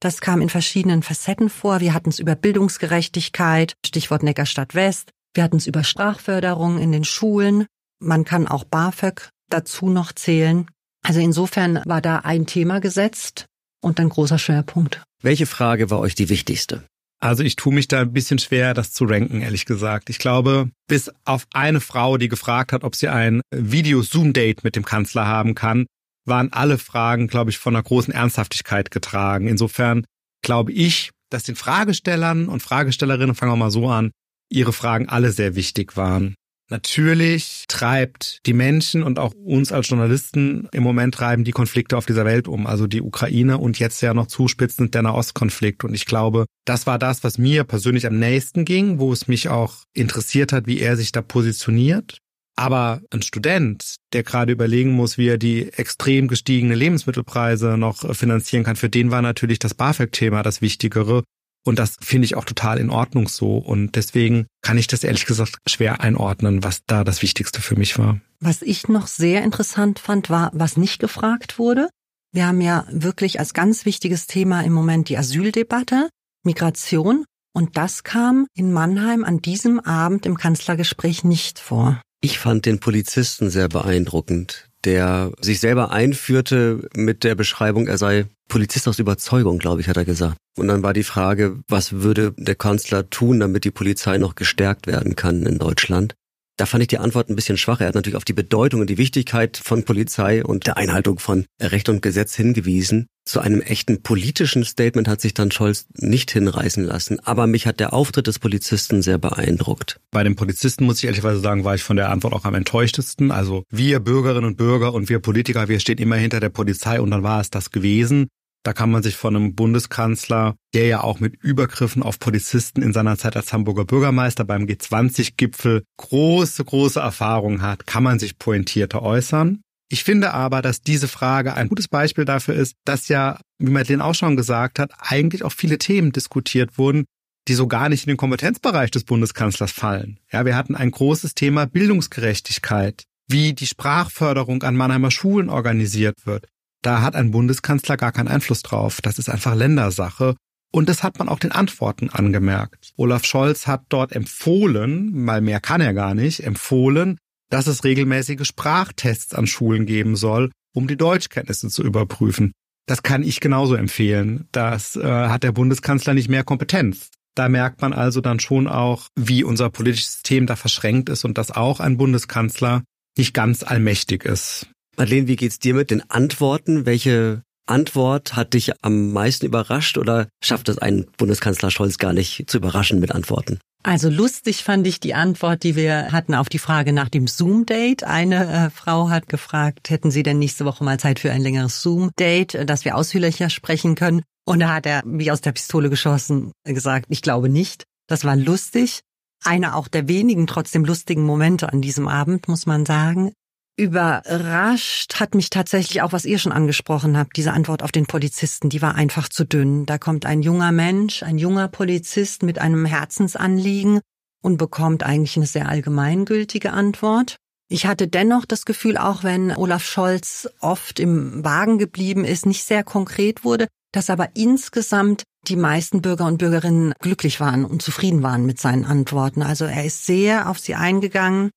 Das 0.01 0.21
kam 0.21 0.39
in 0.41 0.49
verschiedenen 0.49 1.03
Facetten 1.03 1.49
vor. 1.49 1.81
Wir 1.81 1.93
hatten 1.93 2.09
es 2.09 2.19
über 2.19 2.35
Bildungsgerechtigkeit, 2.35 3.73
Stichwort 3.85 4.23
Neckarstadt 4.23 4.73
West. 4.73 5.11
Wir 5.33 5.43
hatten 5.43 5.57
es 5.57 5.67
über 5.67 5.83
Sprachförderung 5.83 6.79
in 6.79 6.91
den 6.91 7.03
Schulen. 7.03 7.65
Man 8.01 8.23
kann 8.23 8.47
auch 8.47 8.63
BAföG 8.63 9.29
dazu 9.49 9.89
noch 9.89 10.13
zählen. 10.13 10.67
Also 11.05 11.19
insofern 11.19 11.81
war 11.85 12.01
da 12.01 12.19
ein 12.19 12.45
Thema 12.45 12.79
gesetzt 12.79 13.45
und 13.81 13.99
ein 13.99 14.09
großer 14.09 14.39
Schwerpunkt. 14.39 15.03
Welche 15.21 15.45
Frage 15.45 15.89
war 15.89 15.99
euch 15.99 16.15
die 16.15 16.29
wichtigste? 16.29 16.83
Also 17.21 17.43
ich 17.43 17.57
tue 17.57 17.73
mich 17.73 17.89
da 17.89 18.01
ein 18.01 18.13
bisschen 18.13 18.39
schwer, 18.39 18.73
das 18.73 18.93
zu 18.93 19.03
ranken, 19.03 19.41
ehrlich 19.41 19.65
gesagt. 19.65 20.09
Ich 20.09 20.19
glaube, 20.19 20.69
bis 20.87 21.11
auf 21.25 21.45
eine 21.53 21.81
Frau, 21.81 22.17
die 22.17 22.29
gefragt 22.29 22.71
hat, 22.71 22.85
ob 22.85 22.95
sie 22.95 23.09
ein 23.09 23.41
Video-Zoom-Date 23.53 24.63
mit 24.63 24.77
dem 24.77 24.85
Kanzler 24.85 25.27
haben 25.27 25.53
kann, 25.55 25.85
waren 26.29 26.53
alle 26.53 26.77
Fragen, 26.77 27.27
glaube 27.27 27.49
ich, 27.49 27.57
von 27.57 27.75
einer 27.75 27.83
großen 27.83 28.13
Ernsthaftigkeit 28.13 28.91
getragen. 28.91 29.47
Insofern 29.47 30.05
glaube 30.41 30.71
ich, 30.71 31.11
dass 31.29 31.43
den 31.43 31.55
Fragestellern 31.55 32.47
und 32.47 32.61
Fragestellerinnen, 32.61 33.35
fangen 33.35 33.51
wir 33.51 33.57
mal 33.57 33.71
so 33.71 33.89
an, 33.89 34.11
ihre 34.49 34.73
Fragen 34.73 35.09
alle 35.09 35.31
sehr 35.31 35.55
wichtig 35.55 35.97
waren. 35.97 36.35
Natürlich 36.71 37.65
treibt 37.67 38.45
die 38.45 38.53
Menschen 38.53 39.01
und 39.01 39.17
auch 39.17 39.33
uns 39.33 39.71
als 39.71 39.89
Journalisten 39.89 40.67
im 40.71 40.83
Moment 40.83 41.15
treiben 41.15 41.43
die 41.43 41.51
Konflikte 41.51 41.97
auf 41.97 42.05
dieser 42.05 42.25
Welt 42.25 42.47
um, 42.47 42.67
also 42.67 42.85
die 42.85 43.01
Ukraine 43.01 43.57
und 43.57 43.79
jetzt 43.79 44.01
ja 44.01 44.13
noch 44.13 44.27
zuspitzend 44.27 44.93
der 44.93 45.01
Nahostkonflikt. 45.01 45.83
Und 45.83 45.95
ich 45.95 46.05
glaube, 46.05 46.45
das 46.65 46.85
war 46.85 46.99
das, 46.99 47.23
was 47.23 47.39
mir 47.39 47.63
persönlich 47.63 48.05
am 48.05 48.19
nächsten 48.19 48.65
ging, 48.65 48.99
wo 48.99 49.11
es 49.11 49.27
mich 49.27 49.49
auch 49.49 49.77
interessiert 49.93 50.53
hat, 50.53 50.67
wie 50.67 50.79
er 50.79 50.95
sich 50.95 51.11
da 51.11 51.23
positioniert. 51.23 52.19
Aber 52.59 53.01
ein 53.09 53.21
Student, 53.21 53.95
der 54.11 54.23
gerade 54.23 54.51
überlegen 54.51 54.91
muss, 54.91 55.17
wie 55.17 55.29
er 55.29 55.37
die 55.37 55.71
extrem 55.71 56.27
gestiegene 56.27 56.75
Lebensmittelpreise 56.75 57.77
noch 57.77 58.13
finanzieren 58.13 58.65
kann, 58.65 58.75
für 58.75 58.89
den 58.89 59.11
war 59.11 59.21
natürlich 59.21 59.59
das 59.59 59.73
BAföG-Thema 59.73 60.43
das 60.43 60.61
Wichtigere. 60.61 61.23
Und 61.65 61.79
das 61.79 61.95
finde 62.01 62.25
ich 62.25 62.35
auch 62.35 62.43
total 62.43 62.77
in 62.77 62.89
Ordnung 62.89 63.29
so. 63.29 63.59
Und 63.59 63.95
deswegen 63.95 64.47
kann 64.61 64.77
ich 64.77 64.87
das 64.87 65.05
ehrlich 65.05 65.25
gesagt 65.25 65.55
schwer 65.69 66.01
einordnen, 66.01 66.61
was 66.61 66.81
da 66.85 67.05
das 67.05 67.21
Wichtigste 67.21 67.61
für 67.61 67.77
mich 67.77 67.97
war. 67.97 68.19
Was 68.41 68.61
ich 68.61 68.89
noch 68.89 69.07
sehr 69.07 69.41
interessant 69.45 69.97
fand, 69.97 70.29
war, 70.29 70.51
was 70.53 70.75
nicht 70.75 70.99
gefragt 70.99 71.59
wurde. 71.59 71.87
Wir 72.33 72.45
haben 72.45 72.59
ja 72.59 72.85
wirklich 72.91 73.39
als 73.39 73.53
ganz 73.53 73.85
wichtiges 73.85 74.27
Thema 74.27 74.65
im 74.65 74.73
Moment 74.73 75.07
die 75.07 75.17
Asyldebatte, 75.17 76.09
Migration. 76.43 77.23
Und 77.53 77.77
das 77.77 78.03
kam 78.03 78.47
in 78.53 78.73
Mannheim 78.73 79.23
an 79.23 79.41
diesem 79.41 79.79
Abend 79.79 80.25
im 80.25 80.35
Kanzlergespräch 80.35 81.23
nicht 81.23 81.57
vor. 81.57 82.01
Ich 82.21 82.37
fand 82.37 82.65
den 82.65 82.79
Polizisten 82.79 83.49
sehr 83.49 83.69
beeindruckend, 83.69 84.69
der 84.83 85.31
sich 85.39 85.59
selber 85.59 85.91
einführte 85.91 86.89
mit 86.93 87.23
der 87.23 87.35
Beschreibung, 87.35 87.87
er 87.87 87.97
sei 87.97 88.25
Polizist 88.49 88.87
aus 88.87 88.99
Überzeugung, 88.99 89.59
glaube 89.59 89.79
ich, 89.79 89.87
hat 89.87 89.95
er 89.95 90.05
gesagt. 90.05 90.37
Und 90.57 90.67
dann 90.67 90.83
war 90.83 90.93
die 90.93 91.03
Frage, 91.03 91.59
was 91.69 92.01
würde 92.01 92.33
der 92.35 92.55
Kanzler 92.55 93.09
tun, 93.09 93.39
damit 93.39 93.63
die 93.63 93.71
Polizei 93.71 94.17
noch 94.17 94.35
gestärkt 94.35 94.87
werden 94.87 95.15
kann 95.15 95.45
in 95.45 95.59
Deutschland? 95.59 96.15
Da 96.59 96.65
fand 96.65 96.81
ich 96.81 96.89
die 96.89 96.97
Antwort 96.97 97.29
ein 97.29 97.37
bisschen 97.37 97.55
schwach. 97.55 97.79
Er 97.79 97.87
hat 97.87 97.95
natürlich 97.95 98.17
auf 98.17 98.25
die 98.25 98.33
Bedeutung 98.33 98.81
und 98.81 98.89
die 98.89 98.97
Wichtigkeit 98.97 99.55
von 99.55 99.85
Polizei 99.85 100.43
und 100.43 100.67
der 100.67 100.75
Einhaltung 100.75 101.17
von 101.17 101.45
Recht 101.61 101.87
und 101.87 102.01
Gesetz 102.01 102.35
hingewiesen. 102.35 103.07
Zu 103.23 103.39
einem 103.39 103.61
echten 103.61 104.03
politischen 104.03 104.65
Statement 104.65 105.07
hat 105.07 105.21
sich 105.21 105.33
dann 105.33 105.51
Scholz 105.51 105.87
nicht 105.93 106.31
hinreißen 106.31 106.83
lassen. 106.83 107.21
Aber 107.21 107.47
mich 107.47 107.65
hat 107.65 107.79
der 107.79 107.93
Auftritt 107.93 108.27
des 108.27 108.39
Polizisten 108.39 109.01
sehr 109.01 109.17
beeindruckt. 109.17 110.01
Bei 110.11 110.21
dem 110.25 110.35
Polizisten 110.35 110.83
muss 110.83 110.97
ich 110.97 111.05
ehrlicherweise 111.05 111.39
sagen, 111.39 111.63
war 111.63 111.75
ich 111.75 111.83
von 111.83 111.95
der 111.95 112.09
Antwort 112.09 112.33
auch 112.33 112.43
am 112.43 112.55
enttäuschtesten. 112.55 113.31
Also 113.31 113.63
wir 113.69 114.01
Bürgerinnen 114.01 114.43
und 114.43 114.57
Bürger 114.57 114.93
und 114.93 115.07
wir 115.07 115.19
Politiker, 115.19 115.69
wir 115.69 115.79
stehen 115.79 115.97
immer 115.97 116.17
hinter 116.17 116.41
der 116.41 116.49
Polizei 116.49 116.99
und 116.99 117.11
dann 117.11 117.23
war 117.23 117.39
es 117.39 117.51
das 117.51 117.71
gewesen. 117.71 118.27
Da 118.63 118.73
kann 118.73 118.91
man 118.91 119.03
sich 119.03 119.15
von 119.15 119.35
einem 119.35 119.55
Bundeskanzler, 119.55 120.55
der 120.73 120.87
ja 120.87 121.01
auch 121.01 121.19
mit 121.19 121.35
Übergriffen 121.41 122.03
auf 122.03 122.19
Polizisten 122.19 122.81
in 122.81 122.91
seiner 122.91 123.17
Zeit 123.17 123.37
als 123.37 123.53
Hamburger 123.53 123.85
Bürgermeister 123.85 124.43
beim 124.43 124.65
G20-Gipfel 124.65 125.83
große, 125.97 126.65
große 126.65 126.99
Erfahrung 126.99 127.61
hat, 127.61 127.87
kann 127.87 128.03
man 128.03 128.19
sich 128.19 128.37
pointierter 128.37 129.01
äußern. 129.01 129.61
Ich 129.91 130.03
finde 130.03 130.33
aber, 130.33 130.61
dass 130.61 130.81
diese 130.81 131.07
Frage 131.07 131.55
ein 131.55 131.69
gutes 131.69 131.87
Beispiel 131.87 132.25
dafür 132.25 132.53
ist, 132.53 132.75
dass 132.85 133.07
ja, 133.07 133.39
wie 133.57 133.71
Madeleine 133.71 134.03
auch 134.03 134.13
schon 134.13 134.35
gesagt 134.35 134.77
hat, 134.77 134.91
eigentlich 134.99 135.43
auch 135.43 135.53
viele 135.53 135.79
Themen 135.79 136.11
diskutiert 136.11 136.77
wurden, 136.77 137.05
die 137.47 137.55
so 137.55 137.65
gar 137.65 137.89
nicht 137.89 138.03
in 138.03 138.09
den 138.09 138.17
Kompetenzbereich 138.17 138.91
des 138.91 139.03
Bundeskanzlers 139.03 139.71
fallen. 139.71 140.19
Ja, 140.31 140.45
wir 140.45 140.55
hatten 140.55 140.75
ein 140.75 140.91
großes 140.91 141.33
Thema 141.33 141.65
Bildungsgerechtigkeit, 141.65 143.05
wie 143.27 143.53
die 143.53 143.65
Sprachförderung 143.65 144.61
an 144.61 144.75
Mannheimer 144.75 145.09
Schulen 145.09 145.49
organisiert 145.49 146.27
wird. 146.27 146.47
Da 146.81 147.01
hat 147.01 147.15
ein 147.15 147.31
Bundeskanzler 147.31 147.97
gar 147.97 148.11
keinen 148.11 148.27
Einfluss 148.27 148.61
drauf. 148.61 149.01
Das 149.01 149.19
ist 149.19 149.29
einfach 149.29 149.55
Ländersache. 149.55 150.35
Und 150.71 150.87
das 150.87 151.03
hat 151.03 151.17
man 151.17 151.29
auch 151.29 151.39
den 151.39 151.51
Antworten 151.51 152.09
angemerkt. 152.09 152.93
Olaf 152.95 153.25
Scholz 153.25 153.65
hat 153.65 153.83
dort 153.89 154.11
empfohlen, 154.11 155.11
mal 155.11 155.41
mehr 155.41 155.59
kann 155.59 155.81
er 155.81 155.93
gar 155.93 156.13
nicht, 156.13 156.43
empfohlen, 156.43 157.17
dass 157.49 157.67
es 157.67 157.83
regelmäßige 157.83 158.45
Sprachtests 158.45 159.33
an 159.33 159.47
Schulen 159.47 159.87
geben 159.87 160.15
soll, 160.15 160.51
um 160.73 160.87
die 160.87 160.97
Deutschkenntnisse 160.97 161.69
zu 161.69 161.83
überprüfen. 161.83 162.51
Das 162.85 163.03
kann 163.03 163.23
ich 163.23 163.39
genauso 163.39 163.75
empfehlen. 163.75 164.47
Das 164.51 164.95
äh, 164.95 165.03
hat 165.03 165.43
der 165.43 165.51
Bundeskanzler 165.51 166.13
nicht 166.13 166.29
mehr 166.29 166.43
Kompetenz. 166.43 167.09
Da 167.35 167.49
merkt 167.49 167.81
man 167.81 167.93
also 167.93 168.21
dann 168.21 168.39
schon 168.39 168.67
auch, 168.67 169.07
wie 169.15 169.43
unser 169.43 169.69
politisches 169.69 170.13
System 170.13 170.45
da 170.45 170.55
verschränkt 170.55 171.09
ist 171.09 171.25
und 171.25 171.37
dass 171.37 171.51
auch 171.51 171.79
ein 171.79 171.97
Bundeskanzler 171.97 172.83
nicht 173.17 173.33
ganz 173.33 173.63
allmächtig 173.63 174.25
ist. 174.25 174.67
Madeleine, 174.99 175.29
wie 175.29 175.37
geht's 175.37 175.59
dir 175.59 175.73
mit 175.75 175.91
den 175.91 176.07
Antworten? 176.09 176.85
Welche 176.85 177.43
Antwort 177.65 178.35
hat 178.35 178.53
dich 178.53 178.73
am 178.83 179.13
meisten 179.13 179.45
überrascht 179.45 179.97
oder 179.97 180.27
schafft 180.43 180.67
es 180.67 180.77
ein 180.77 181.05
Bundeskanzler 181.15 181.71
Scholz 181.71 181.97
gar 181.97 182.11
nicht 182.11 182.49
zu 182.49 182.57
überraschen 182.57 182.99
mit 182.99 183.13
Antworten? 183.13 183.59
Also 183.81 184.09
lustig 184.09 184.61
fand 184.61 184.85
ich 184.85 184.99
die 184.99 185.13
Antwort, 185.13 185.63
die 185.63 185.77
wir 185.77 186.11
hatten 186.11 186.35
auf 186.35 186.49
die 186.49 186.59
Frage 186.59 186.91
nach 186.91 187.07
dem 187.07 187.27
Zoom-Date. 187.27 188.03
Eine 188.03 188.65
äh, 188.65 188.69
Frau 188.71 189.09
hat 189.09 189.29
gefragt, 189.29 189.89
hätten 189.89 190.11
Sie 190.11 190.21
denn 190.21 190.37
nächste 190.37 190.65
Woche 190.65 190.83
mal 190.83 190.99
Zeit 190.99 191.19
für 191.19 191.31
ein 191.31 191.41
längeres 191.41 191.81
Zoom-Date, 191.81 192.55
äh, 192.55 192.65
dass 192.65 192.83
wir 192.83 192.97
ausführlicher 192.97 193.49
sprechen 193.49 193.95
können? 193.95 194.23
Und 194.45 194.59
da 194.59 194.73
hat 194.73 194.85
er 194.85 195.01
wie 195.05 195.31
aus 195.31 195.39
der 195.39 195.53
Pistole 195.53 195.89
geschossen 195.89 196.51
gesagt, 196.65 197.05
ich 197.07 197.21
glaube 197.21 197.47
nicht. 197.47 197.85
Das 198.07 198.25
war 198.25 198.35
lustig. 198.35 198.99
Einer 199.45 199.77
auch 199.77 199.87
der 199.87 200.09
wenigen 200.09 200.45
trotzdem 200.45 200.83
lustigen 200.83 201.23
Momente 201.23 201.71
an 201.71 201.81
diesem 201.81 202.09
Abend, 202.09 202.49
muss 202.49 202.65
man 202.65 202.85
sagen. 202.85 203.31
Überrascht 203.79 205.21
hat 205.21 205.35
mich 205.35 205.49
tatsächlich 205.49 206.01
auch, 206.01 206.11
was 206.11 206.25
ihr 206.25 206.37
schon 206.37 206.51
angesprochen 206.51 207.17
habt, 207.17 207.37
diese 207.37 207.53
Antwort 207.53 207.81
auf 207.81 207.93
den 207.93 208.07
Polizisten, 208.07 208.67
die 208.67 208.81
war 208.81 208.95
einfach 208.95 209.29
zu 209.29 209.45
dünn. 209.45 209.85
Da 209.85 209.97
kommt 209.97 210.25
ein 210.25 210.41
junger 210.41 210.73
Mensch, 210.73 211.23
ein 211.23 211.37
junger 211.37 211.69
Polizist 211.69 212.43
mit 212.43 212.59
einem 212.59 212.83
Herzensanliegen 212.83 214.01
und 214.41 214.57
bekommt 214.57 215.03
eigentlich 215.03 215.37
eine 215.37 215.45
sehr 215.45 215.69
allgemeingültige 215.69 216.73
Antwort. 216.73 217.37
Ich 217.69 217.85
hatte 217.85 218.09
dennoch 218.09 218.43
das 218.43 218.65
Gefühl, 218.65 218.97
auch 218.97 219.23
wenn 219.23 219.55
Olaf 219.55 219.85
Scholz 219.85 220.49
oft 220.59 220.99
im 220.99 221.45
Wagen 221.45 221.77
geblieben 221.77 222.25
ist, 222.25 222.45
nicht 222.45 222.65
sehr 222.65 222.83
konkret 222.83 223.45
wurde, 223.45 223.67
dass 223.93 224.09
aber 224.09 224.31
insgesamt 224.33 225.23
die 225.47 225.55
meisten 225.55 226.01
Bürger 226.01 226.25
und 226.25 226.37
Bürgerinnen 226.37 226.93
glücklich 226.99 227.39
waren 227.39 227.63
und 227.63 227.81
zufrieden 227.81 228.23
waren 228.23 228.45
mit 228.45 228.59
seinen 228.59 228.83
Antworten. 228.83 229.41
Also 229.41 229.63
er 229.63 229.85
ist 229.85 230.05
sehr 230.05 230.49
auf 230.49 230.59
sie 230.59 230.75
eingegangen. 230.75 231.49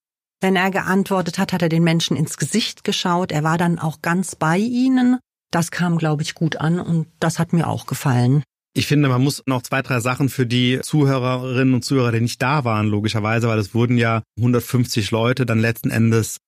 Wenn 0.42 0.56
er 0.56 0.72
geantwortet 0.72 1.38
hat, 1.38 1.52
hat 1.52 1.62
er 1.62 1.68
den 1.68 1.84
Menschen 1.84 2.16
ins 2.16 2.36
Gesicht 2.36 2.82
geschaut. 2.82 3.30
Er 3.30 3.44
war 3.44 3.58
dann 3.58 3.78
auch 3.78 4.02
ganz 4.02 4.34
bei 4.34 4.58
ihnen. 4.58 5.20
Das 5.52 5.70
kam, 5.70 5.98
glaube 5.98 6.22
ich, 6.22 6.34
gut 6.34 6.56
an 6.56 6.80
und 6.80 7.06
das 7.20 7.38
hat 7.38 7.52
mir 7.52 7.68
auch 7.68 7.86
gefallen. 7.86 8.42
Ich 8.74 8.88
finde, 8.88 9.08
man 9.08 9.22
muss 9.22 9.44
noch 9.46 9.62
zwei, 9.62 9.82
drei 9.82 10.00
Sachen 10.00 10.28
für 10.28 10.44
die 10.44 10.80
Zuhörerinnen 10.82 11.74
und 11.74 11.84
Zuhörer, 11.84 12.10
die 12.10 12.22
nicht 12.22 12.42
da 12.42 12.64
waren, 12.64 12.88
logischerweise, 12.88 13.46
weil 13.46 13.60
es 13.60 13.72
wurden 13.72 13.96
ja 13.98 14.24
150 14.36 15.12
Leute 15.12 15.46
dann 15.46 15.60
letzten 15.60 15.90
Endes, 15.90 16.38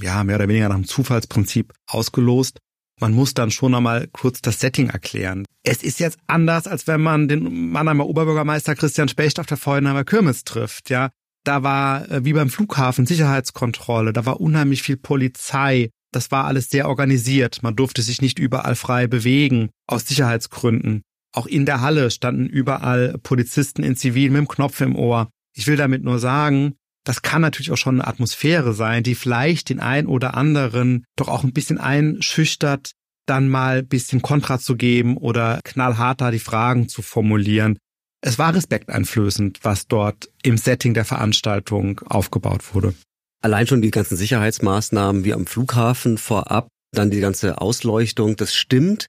ja, 0.00 0.24
mehr 0.24 0.36
oder 0.36 0.48
weniger 0.48 0.70
nach 0.70 0.76
dem 0.76 0.86
Zufallsprinzip 0.86 1.74
ausgelost. 1.86 2.58
Man 3.00 3.12
muss 3.12 3.34
dann 3.34 3.50
schon 3.50 3.74
einmal 3.74 4.08
kurz 4.12 4.40
das 4.40 4.60
Setting 4.60 4.88
erklären. 4.88 5.44
Es 5.62 5.82
ist 5.82 6.00
jetzt 6.00 6.18
anders, 6.26 6.66
als 6.66 6.86
wenn 6.86 7.02
man 7.02 7.28
den 7.28 7.70
Mannheimer 7.70 8.06
Oberbürgermeister 8.06 8.76
Christian 8.76 9.08
Specht 9.08 9.38
auf 9.40 9.46
der 9.46 9.58
Feuernheimer 9.58 10.04
Kirmes 10.04 10.44
trifft, 10.44 10.88
ja. 10.88 11.10
Da 11.44 11.62
war 11.62 12.10
äh, 12.10 12.24
wie 12.24 12.32
beim 12.32 12.50
Flughafen 12.50 13.06
Sicherheitskontrolle, 13.06 14.12
da 14.12 14.26
war 14.26 14.40
unheimlich 14.40 14.82
viel 14.82 14.96
Polizei. 14.96 15.90
Das 16.12 16.30
war 16.30 16.44
alles 16.44 16.68
sehr 16.68 16.88
organisiert. 16.88 17.62
Man 17.62 17.74
durfte 17.74 18.02
sich 18.02 18.20
nicht 18.20 18.38
überall 18.38 18.76
frei 18.76 19.06
bewegen, 19.06 19.70
aus 19.86 20.06
Sicherheitsgründen. 20.06 21.02
Auch 21.34 21.46
in 21.46 21.64
der 21.64 21.80
Halle 21.80 22.10
standen 22.10 22.46
überall 22.46 23.16
Polizisten 23.22 23.82
in 23.82 23.96
Zivil 23.96 24.30
mit 24.30 24.38
dem 24.40 24.48
Knopf 24.48 24.80
im 24.82 24.94
Ohr. 24.94 25.30
Ich 25.54 25.66
will 25.66 25.76
damit 25.76 26.04
nur 26.04 26.18
sagen, 26.18 26.74
das 27.04 27.22
kann 27.22 27.42
natürlich 27.42 27.70
auch 27.70 27.76
schon 27.76 28.00
eine 28.00 28.06
Atmosphäre 28.06 28.74
sein, 28.74 29.02
die 29.02 29.14
vielleicht 29.14 29.70
den 29.70 29.80
einen 29.80 30.06
oder 30.06 30.34
anderen 30.36 31.04
doch 31.16 31.28
auch 31.28 31.42
ein 31.44 31.52
bisschen 31.52 31.78
einschüchtert, 31.78 32.92
dann 33.26 33.48
mal 33.48 33.78
ein 33.78 33.88
bisschen 33.88 34.22
Kontra 34.22 34.58
zu 34.58 34.76
geben 34.76 35.16
oder 35.16 35.60
knallharter 35.64 36.30
die 36.30 36.38
Fragen 36.38 36.88
zu 36.88 37.02
formulieren. 37.02 37.78
Es 38.24 38.38
war 38.38 38.54
respekteinflößend, 38.54 39.58
was 39.62 39.88
dort 39.88 40.30
im 40.42 40.56
Setting 40.56 40.94
der 40.94 41.04
Veranstaltung 41.04 42.00
aufgebaut 42.04 42.72
wurde. 42.72 42.94
Allein 43.42 43.66
schon 43.66 43.82
die 43.82 43.90
ganzen 43.90 44.16
Sicherheitsmaßnahmen 44.16 45.24
wie 45.24 45.34
am 45.34 45.46
Flughafen 45.46 46.18
vorab, 46.18 46.68
dann 46.92 47.10
die 47.10 47.20
ganze 47.20 47.60
Ausleuchtung, 47.60 48.36
das 48.36 48.54
stimmt. 48.54 49.06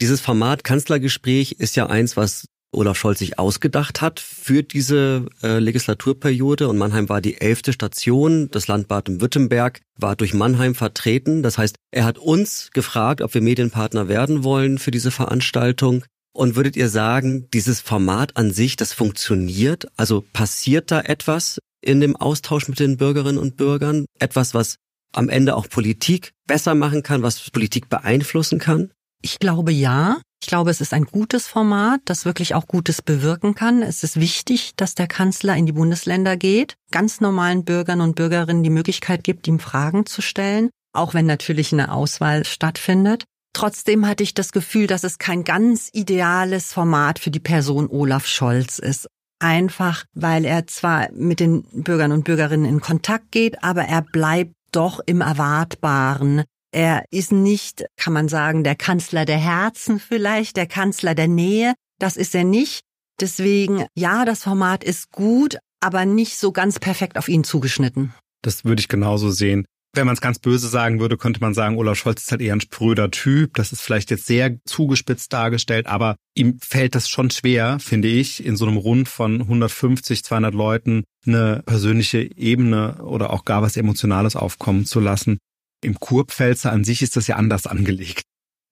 Dieses 0.00 0.20
Format 0.20 0.64
Kanzlergespräch 0.64 1.52
ist 1.52 1.76
ja 1.76 1.86
eins, 1.86 2.16
was 2.16 2.46
Olaf 2.72 2.98
Scholz 2.98 3.20
sich 3.20 3.38
ausgedacht 3.38 4.00
hat 4.00 4.18
für 4.20 4.64
diese 4.64 5.26
äh, 5.42 5.58
Legislaturperiode. 5.60 6.68
Und 6.68 6.76
Mannheim 6.76 7.08
war 7.08 7.20
die 7.20 7.40
elfte 7.40 7.72
Station. 7.72 8.50
Das 8.50 8.66
Land 8.66 8.88
Baden-Württemberg 8.88 9.80
war 9.98 10.16
durch 10.16 10.34
Mannheim 10.34 10.74
vertreten. 10.74 11.42
Das 11.42 11.56
heißt, 11.56 11.76
er 11.92 12.04
hat 12.04 12.18
uns 12.18 12.70
gefragt, 12.72 13.22
ob 13.22 13.32
wir 13.32 13.40
Medienpartner 13.40 14.08
werden 14.08 14.44
wollen 14.44 14.78
für 14.78 14.90
diese 14.90 15.12
Veranstaltung. 15.12 16.04
Und 16.36 16.54
würdet 16.54 16.76
ihr 16.76 16.90
sagen, 16.90 17.48
dieses 17.54 17.80
Format 17.80 18.36
an 18.36 18.52
sich, 18.52 18.76
das 18.76 18.92
funktioniert? 18.92 19.86
Also 19.96 20.22
passiert 20.34 20.90
da 20.90 21.00
etwas 21.00 21.58
in 21.80 22.02
dem 22.02 22.14
Austausch 22.14 22.68
mit 22.68 22.78
den 22.78 22.98
Bürgerinnen 22.98 23.38
und 23.38 23.56
Bürgern? 23.56 24.04
Etwas, 24.18 24.52
was 24.52 24.76
am 25.14 25.30
Ende 25.30 25.56
auch 25.56 25.66
Politik 25.66 26.32
besser 26.46 26.74
machen 26.74 27.02
kann, 27.02 27.22
was 27.22 27.48
Politik 27.48 27.88
beeinflussen 27.88 28.58
kann? 28.58 28.90
Ich 29.22 29.38
glaube 29.38 29.72
ja. 29.72 30.20
Ich 30.42 30.48
glaube, 30.48 30.70
es 30.70 30.82
ist 30.82 30.92
ein 30.92 31.06
gutes 31.06 31.48
Format, 31.48 32.02
das 32.04 32.26
wirklich 32.26 32.54
auch 32.54 32.66
Gutes 32.66 33.00
bewirken 33.00 33.54
kann. 33.54 33.80
Es 33.80 34.04
ist 34.04 34.20
wichtig, 34.20 34.72
dass 34.76 34.94
der 34.94 35.06
Kanzler 35.06 35.56
in 35.56 35.64
die 35.64 35.72
Bundesländer 35.72 36.36
geht, 36.36 36.74
ganz 36.90 37.22
normalen 37.22 37.64
Bürgern 37.64 38.02
und 38.02 38.14
Bürgerinnen 38.14 38.62
die 38.62 38.68
Möglichkeit 38.68 39.24
gibt, 39.24 39.48
ihm 39.48 39.58
Fragen 39.58 40.04
zu 40.04 40.20
stellen, 40.20 40.68
auch 40.92 41.14
wenn 41.14 41.24
natürlich 41.24 41.72
eine 41.72 41.92
Auswahl 41.92 42.44
stattfindet. 42.44 43.24
Trotzdem 43.56 44.06
hatte 44.06 44.22
ich 44.22 44.34
das 44.34 44.52
Gefühl, 44.52 44.86
dass 44.86 45.02
es 45.02 45.16
kein 45.16 45.42
ganz 45.42 45.88
ideales 45.94 46.74
Format 46.74 47.18
für 47.18 47.30
die 47.30 47.40
Person 47.40 47.88
Olaf 47.88 48.26
Scholz 48.26 48.78
ist. 48.78 49.06
Einfach, 49.38 50.04
weil 50.12 50.44
er 50.44 50.66
zwar 50.66 51.10
mit 51.12 51.40
den 51.40 51.62
Bürgern 51.72 52.12
und 52.12 52.24
Bürgerinnen 52.24 52.66
in 52.66 52.82
Kontakt 52.82 53.32
geht, 53.32 53.64
aber 53.64 53.84
er 53.84 54.02
bleibt 54.02 54.52
doch 54.72 55.00
im 55.06 55.22
Erwartbaren. 55.22 56.44
Er 56.70 57.06
ist 57.10 57.32
nicht, 57.32 57.86
kann 57.96 58.12
man 58.12 58.28
sagen, 58.28 58.62
der 58.62 58.74
Kanzler 58.74 59.24
der 59.24 59.38
Herzen 59.38 60.00
vielleicht, 60.00 60.58
der 60.58 60.66
Kanzler 60.66 61.14
der 61.14 61.28
Nähe. 61.28 61.72
Das 61.98 62.18
ist 62.18 62.34
er 62.34 62.44
nicht. 62.44 62.82
Deswegen, 63.22 63.86
ja, 63.96 64.26
das 64.26 64.42
Format 64.42 64.84
ist 64.84 65.12
gut, 65.12 65.56
aber 65.80 66.04
nicht 66.04 66.36
so 66.36 66.52
ganz 66.52 66.78
perfekt 66.78 67.16
auf 67.16 67.30
ihn 67.30 67.42
zugeschnitten. 67.42 68.12
Das 68.42 68.66
würde 68.66 68.80
ich 68.80 68.88
genauso 68.88 69.30
sehen. 69.30 69.64
Wenn 69.96 70.06
man 70.06 70.14
es 70.14 70.20
ganz 70.20 70.38
böse 70.38 70.68
sagen 70.68 71.00
würde, 71.00 71.16
könnte 71.16 71.40
man 71.40 71.54
sagen, 71.54 71.78
Olaf 71.78 71.96
Scholz 71.98 72.24
ist 72.24 72.30
halt 72.30 72.42
eher 72.42 72.52
ein 72.52 72.60
spröder 72.60 73.10
Typ. 73.10 73.54
Das 73.54 73.72
ist 73.72 73.80
vielleicht 73.80 74.10
jetzt 74.10 74.26
sehr 74.26 74.58
zugespitzt 74.66 75.32
dargestellt, 75.32 75.86
aber 75.86 76.16
ihm 76.34 76.58
fällt 76.60 76.94
das 76.94 77.08
schon 77.08 77.30
schwer, 77.30 77.78
finde 77.78 78.08
ich, 78.08 78.44
in 78.44 78.58
so 78.58 78.66
einem 78.66 78.76
Rund 78.76 79.08
von 79.08 79.40
150, 79.40 80.22
200 80.22 80.54
Leuten 80.54 81.04
eine 81.26 81.62
persönliche 81.64 82.18
Ebene 82.36 83.02
oder 83.02 83.30
auch 83.30 83.46
gar 83.46 83.62
was 83.62 83.78
Emotionales 83.78 84.36
aufkommen 84.36 84.84
zu 84.84 85.00
lassen. 85.00 85.38
Im 85.82 85.98
Kurpfälzer 85.98 86.70
an 86.70 86.84
sich 86.84 87.00
ist 87.00 87.16
das 87.16 87.26
ja 87.26 87.36
anders 87.36 87.66
angelegt. 87.66 88.22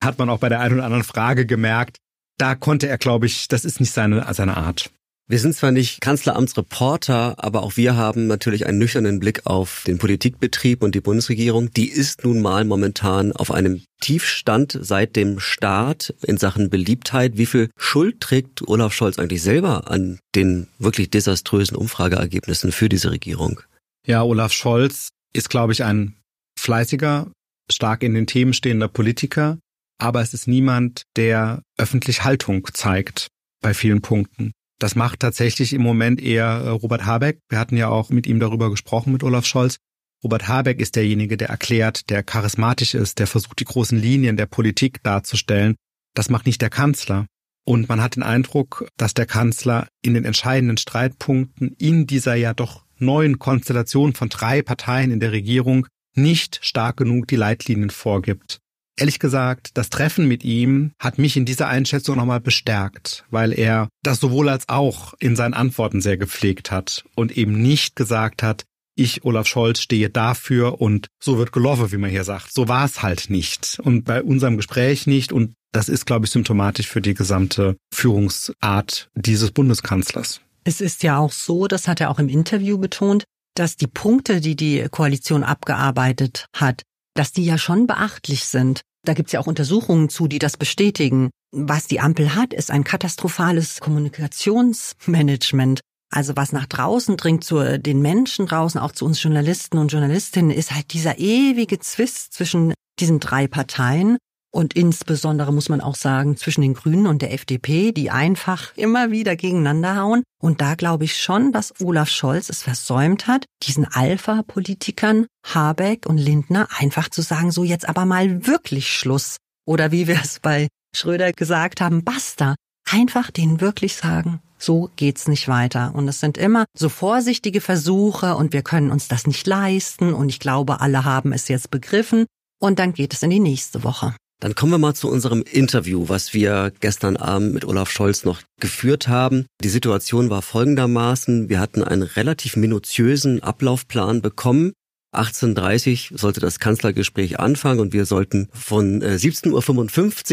Hat 0.02 0.18
man 0.18 0.28
auch 0.28 0.40
bei 0.40 0.50
der 0.50 0.60
einen 0.60 0.74
oder 0.74 0.84
anderen 0.84 1.04
Frage 1.04 1.46
gemerkt. 1.46 1.96
Da 2.36 2.54
konnte 2.54 2.86
er, 2.86 2.98
glaube 2.98 3.24
ich, 3.24 3.48
das 3.48 3.64
ist 3.64 3.80
nicht 3.80 3.92
seine, 3.92 4.26
seine 4.34 4.58
Art. 4.58 4.90
Wir 5.26 5.38
sind 5.38 5.54
zwar 5.54 5.70
nicht 5.70 6.02
Kanzleramtsreporter, 6.02 7.42
aber 7.42 7.62
auch 7.62 7.78
wir 7.78 7.96
haben 7.96 8.26
natürlich 8.26 8.66
einen 8.66 8.76
nüchternen 8.76 9.20
Blick 9.20 9.46
auf 9.46 9.82
den 9.86 9.96
Politikbetrieb 9.96 10.82
und 10.82 10.94
die 10.94 11.00
Bundesregierung. 11.00 11.72
Die 11.72 11.88
ist 11.88 12.24
nun 12.24 12.42
mal 12.42 12.66
momentan 12.66 13.32
auf 13.32 13.50
einem 13.50 13.82
Tiefstand 14.02 14.78
seit 14.78 15.16
dem 15.16 15.40
Start 15.40 16.14
in 16.26 16.36
Sachen 16.36 16.68
Beliebtheit. 16.68 17.38
Wie 17.38 17.46
viel 17.46 17.70
Schuld 17.78 18.20
trägt 18.20 18.68
Olaf 18.68 18.92
Scholz 18.92 19.18
eigentlich 19.18 19.40
selber 19.40 19.90
an 19.90 20.18
den 20.34 20.68
wirklich 20.78 21.08
desaströsen 21.08 21.78
Umfrageergebnissen 21.78 22.70
für 22.70 22.90
diese 22.90 23.10
Regierung? 23.10 23.60
Ja, 24.06 24.22
Olaf 24.22 24.52
Scholz 24.52 25.08
ist, 25.32 25.48
glaube 25.48 25.72
ich, 25.72 25.84
ein 25.84 26.16
fleißiger, 26.60 27.32
stark 27.72 28.02
in 28.02 28.12
den 28.12 28.26
Themen 28.26 28.52
stehender 28.52 28.88
Politiker, 28.88 29.58
aber 29.98 30.20
es 30.20 30.34
ist 30.34 30.48
niemand, 30.48 31.04
der 31.16 31.62
öffentlich 31.78 32.24
Haltung 32.24 32.68
zeigt 32.74 33.28
bei 33.62 33.72
vielen 33.72 34.02
Punkten. 34.02 34.52
Das 34.78 34.96
macht 34.96 35.20
tatsächlich 35.20 35.72
im 35.72 35.82
Moment 35.82 36.20
eher 36.20 36.46
äh, 36.46 36.68
Robert 36.68 37.06
Habeck. 37.06 37.40
Wir 37.48 37.58
hatten 37.58 37.76
ja 37.76 37.88
auch 37.88 38.10
mit 38.10 38.26
ihm 38.26 38.40
darüber 38.40 38.70
gesprochen, 38.70 39.12
mit 39.12 39.22
Olaf 39.22 39.46
Scholz. 39.46 39.78
Robert 40.22 40.48
Habeck 40.48 40.80
ist 40.80 40.96
derjenige, 40.96 41.36
der 41.36 41.50
erklärt, 41.50 42.08
der 42.10 42.22
charismatisch 42.22 42.94
ist, 42.94 43.18
der 43.18 43.26
versucht, 43.26 43.60
die 43.60 43.66
großen 43.66 43.98
Linien 43.98 44.36
der 44.36 44.46
Politik 44.46 45.02
darzustellen. 45.02 45.76
Das 46.14 46.30
macht 46.30 46.46
nicht 46.46 46.62
der 46.62 46.70
Kanzler. 46.70 47.26
Und 47.66 47.88
man 47.88 48.02
hat 48.02 48.16
den 48.16 48.22
Eindruck, 48.22 48.88
dass 48.96 49.14
der 49.14 49.26
Kanzler 49.26 49.88
in 50.02 50.14
den 50.14 50.24
entscheidenden 50.24 50.76
Streitpunkten 50.76 51.74
in 51.78 52.06
dieser 52.06 52.34
ja 52.34 52.52
doch 52.52 52.84
neuen 52.98 53.38
Konstellation 53.38 54.14
von 54.14 54.28
drei 54.28 54.62
Parteien 54.62 55.10
in 55.10 55.20
der 55.20 55.32
Regierung 55.32 55.86
nicht 56.14 56.60
stark 56.62 56.96
genug 56.96 57.26
die 57.28 57.36
Leitlinien 57.36 57.90
vorgibt. 57.90 58.60
Ehrlich 58.96 59.18
gesagt, 59.18 59.70
das 59.74 59.90
Treffen 59.90 60.28
mit 60.28 60.44
ihm 60.44 60.92
hat 61.00 61.18
mich 61.18 61.36
in 61.36 61.44
dieser 61.44 61.68
Einschätzung 61.68 62.16
nochmal 62.16 62.40
bestärkt, 62.40 63.24
weil 63.30 63.52
er 63.52 63.88
das 64.02 64.20
sowohl 64.20 64.48
als 64.48 64.68
auch 64.68 65.14
in 65.18 65.34
seinen 65.34 65.54
Antworten 65.54 66.00
sehr 66.00 66.16
gepflegt 66.16 66.70
hat 66.70 67.04
und 67.16 67.36
eben 67.36 67.60
nicht 67.60 67.96
gesagt 67.96 68.42
hat, 68.42 68.64
ich, 68.96 69.24
Olaf 69.24 69.48
Scholz, 69.48 69.80
stehe 69.80 70.10
dafür 70.10 70.80
und 70.80 71.08
so 71.20 71.38
wird 71.38 71.50
gelaufen, 71.50 71.90
wie 71.90 71.96
man 71.96 72.10
hier 72.10 72.24
sagt. 72.24 72.52
So 72.52 72.68
war 72.68 72.84
es 72.84 73.02
halt 73.02 73.28
nicht. 73.28 73.80
Und 73.82 74.04
bei 74.04 74.22
unserem 74.22 74.56
Gespräch 74.56 75.06
nicht. 75.08 75.32
Und 75.32 75.54
das 75.72 75.88
ist, 75.88 76.06
glaube 76.06 76.26
ich, 76.26 76.30
symptomatisch 76.30 76.86
für 76.86 77.00
die 77.00 77.14
gesamte 77.14 77.76
Führungsart 77.92 79.08
dieses 79.16 79.50
Bundeskanzlers. 79.50 80.40
Es 80.62 80.80
ist 80.80 81.02
ja 81.02 81.18
auch 81.18 81.32
so, 81.32 81.66
das 81.66 81.88
hat 81.88 82.00
er 82.00 82.10
auch 82.10 82.20
im 82.20 82.28
Interview 82.28 82.78
betont, 82.78 83.24
dass 83.56 83.76
die 83.76 83.86
Punkte, 83.86 84.40
die 84.40 84.56
die 84.56 84.86
Koalition 84.90 85.44
abgearbeitet 85.44 86.46
hat, 86.54 86.82
dass 87.14 87.32
die 87.32 87.44
ja 87.44 87.58
schon 87.58 87.86
beachtlich 87.86 88.44
sind. 88.44 88.82
Da 89.04 89.14
gibt's 89.14 89.32
ja 89.32 89.40
auch 89.40 89.46
Untersuchungen 89.46 90.08
zu, 90.08 90.28
die 90.28 90.38
das 90.38 90.56
bestätigen. 90.56 91.30
Was 91.52 91.86
die 91.86 92.00
Ampel 92.00 92.34
hat, 92.34 92.52
ist 92.52 92.70
ein 92.70 92.84
katastrophales 92.84 93.80
Kommunikationsmanagement. 93.80 95.80
Also 96.10 96.36
was 96.36 96.52
nach 96.52 96.66
draußen 96.66 97.16
dringt, 97.16 97.44
zu 97.44 97.78
den 97.78 98.00
Menschen 98.00 98.46
draußen, 98.46 98.80
auch 98.80 98.92
zu 98.92 99.04
uns 99.04 99.22
Journalisten 99.22 99.78
und 99.78 99.92
Journalistinnen, 99.92 100.50
ist 100.50 100.72
halt 100.72 100.92
dieser 100.92 101.18
ewige 101.18 101.78
Zwist 101.80 102.34
zwischen 102.34 102.72
diesen 103.00 103.20
drei 103.20 103.48
Parteien 103.48 104.16
und 104.54 104.74
insbesondere 104.74 105.52
muss 105.52 105.68
man 105.68 105.80
auch 105.80 105.96
sagen 105.96 106.36
zwischen 106.36 106.62
den 106.62 106.74
Grünen 106.74 107.08
und 107.08 107.22
der 107.22 107.32
FDP, 107.32 107.90
die 107.90 108.12
einfach 108.12 108.72
immer 108.76 109.10
wieder 109.10 109.34
gegeneinander 109.34 109.96
hauen. 109.96 110.22
Und 110.40 110.60
da 110.60 110.76
glaube 110.76 111.02
ich 111.02 111.18
schon, 111.18 111.50
dass 111.50 111.80
Olaf 111.80 112.08
Scholz 112.08 112.50
es 112.50 112.62
versäumt 112.62 113.26
hat, 113.26 113.46
diesen 113.64 113.84
Alpha-Politikern 113.84 115.26
Habeck 115.44 116.06
und 116.06 116.18
Lindner 116.18 116.68
einfach 116.78 117.08
zu 117.08 117.20
sagen, 117.20 117.50
so 117.50 117.64
jetzt 117.64 117.88
aber 117.88 118.04
mal 118.04 118.46
wirklich 118.46 118.96
Schluss. 118.96 119.38
Oder 119.66 119.90
wie 119.90 120.06
wir 120.06 120.20
es 120.22 120.38
bei 120.38 120.68
Schröder 120.94 121.32
gesagt 121.32 121.80
haben, 121.80 122.04
basta. 122.04 122.54
Einfach 122.88 123.32
denen 123.32 123.60
wirklich 123.60 123.96
sagen, 123.96 124.40
so 124.56 124.88
geht's 124.94 125.26
nicht 125.26 125.48
weiter. 125.48 125.96
Und 125.96 126.06
es 126.06 126.20
sind 126.20 126.38
immer 126.38 126.64
so 126.78 126.88
vorsichtige 126.88 127.60
Versuche 127.60 128.36
und 128.36 128.52
wir 128.52 128.62
können 128.62 128.92
uns 128.92 129.08
das 129.08 129.26
nicht 129.26 129.48
leisten 129.48 130.14
und 130.14 130.28
ich 130.28 130.38
glaube, 130.38 130.80
alle 130.80 131.04
haben 131.04 131.32
es 131.32 131.48
jetzt 131.48 131.72
begriffen 131.72 132.26
und 132.60 132.78
dann 132.78 132.92
geht 132.92 133.14
es 133.14 133.24
in 133.24 133.30
die 133.30 133.40
nächste 133.40 133.82
Woche. 133.82 134.14
Dann 134.40 134.54
kommen 134.54 134.72
wir 134.72 134.78
mal 134.78 134.94
zu 134.94 135.08
unserem 135.08 135.42
Interview, 135.42 136.08
was 136.08 136.34
wir 136.34 136.72
gestern 136.80 137.16
Abend 137.16 137.54
mit 137.54 137.64
Olaf 137.64 137.90
Scholz 137.90 138.24
noch 138.24 138.42
geführt 138.60 139.08
haben. 139.08 139.46
Die 139.62 139.68
Situation 139.68 140.30
war 140.30 140.42
folgendermaßen. 140.42 141.48
Wir 141.48 141.60
hatten 141.60 141.82
einen 141.82 142.02
relativ 142.02 142.56
minutiösen 142.56 143.42
Ablaufplan 143.42 144.20
bekommen. 144.20 144.72
18.30 145.14 146.12
Uhr 146.12 146.18
sollte 146.18 146.40
das 146.40 146.58
Kanzlergespräch 146.58 147.38
anfangen 147.38 147.80
und 147.80 147.92
wir 147.92 148.04
sollten 148.04 148.48
von 148.52 149.00
17.55 149.00 149.52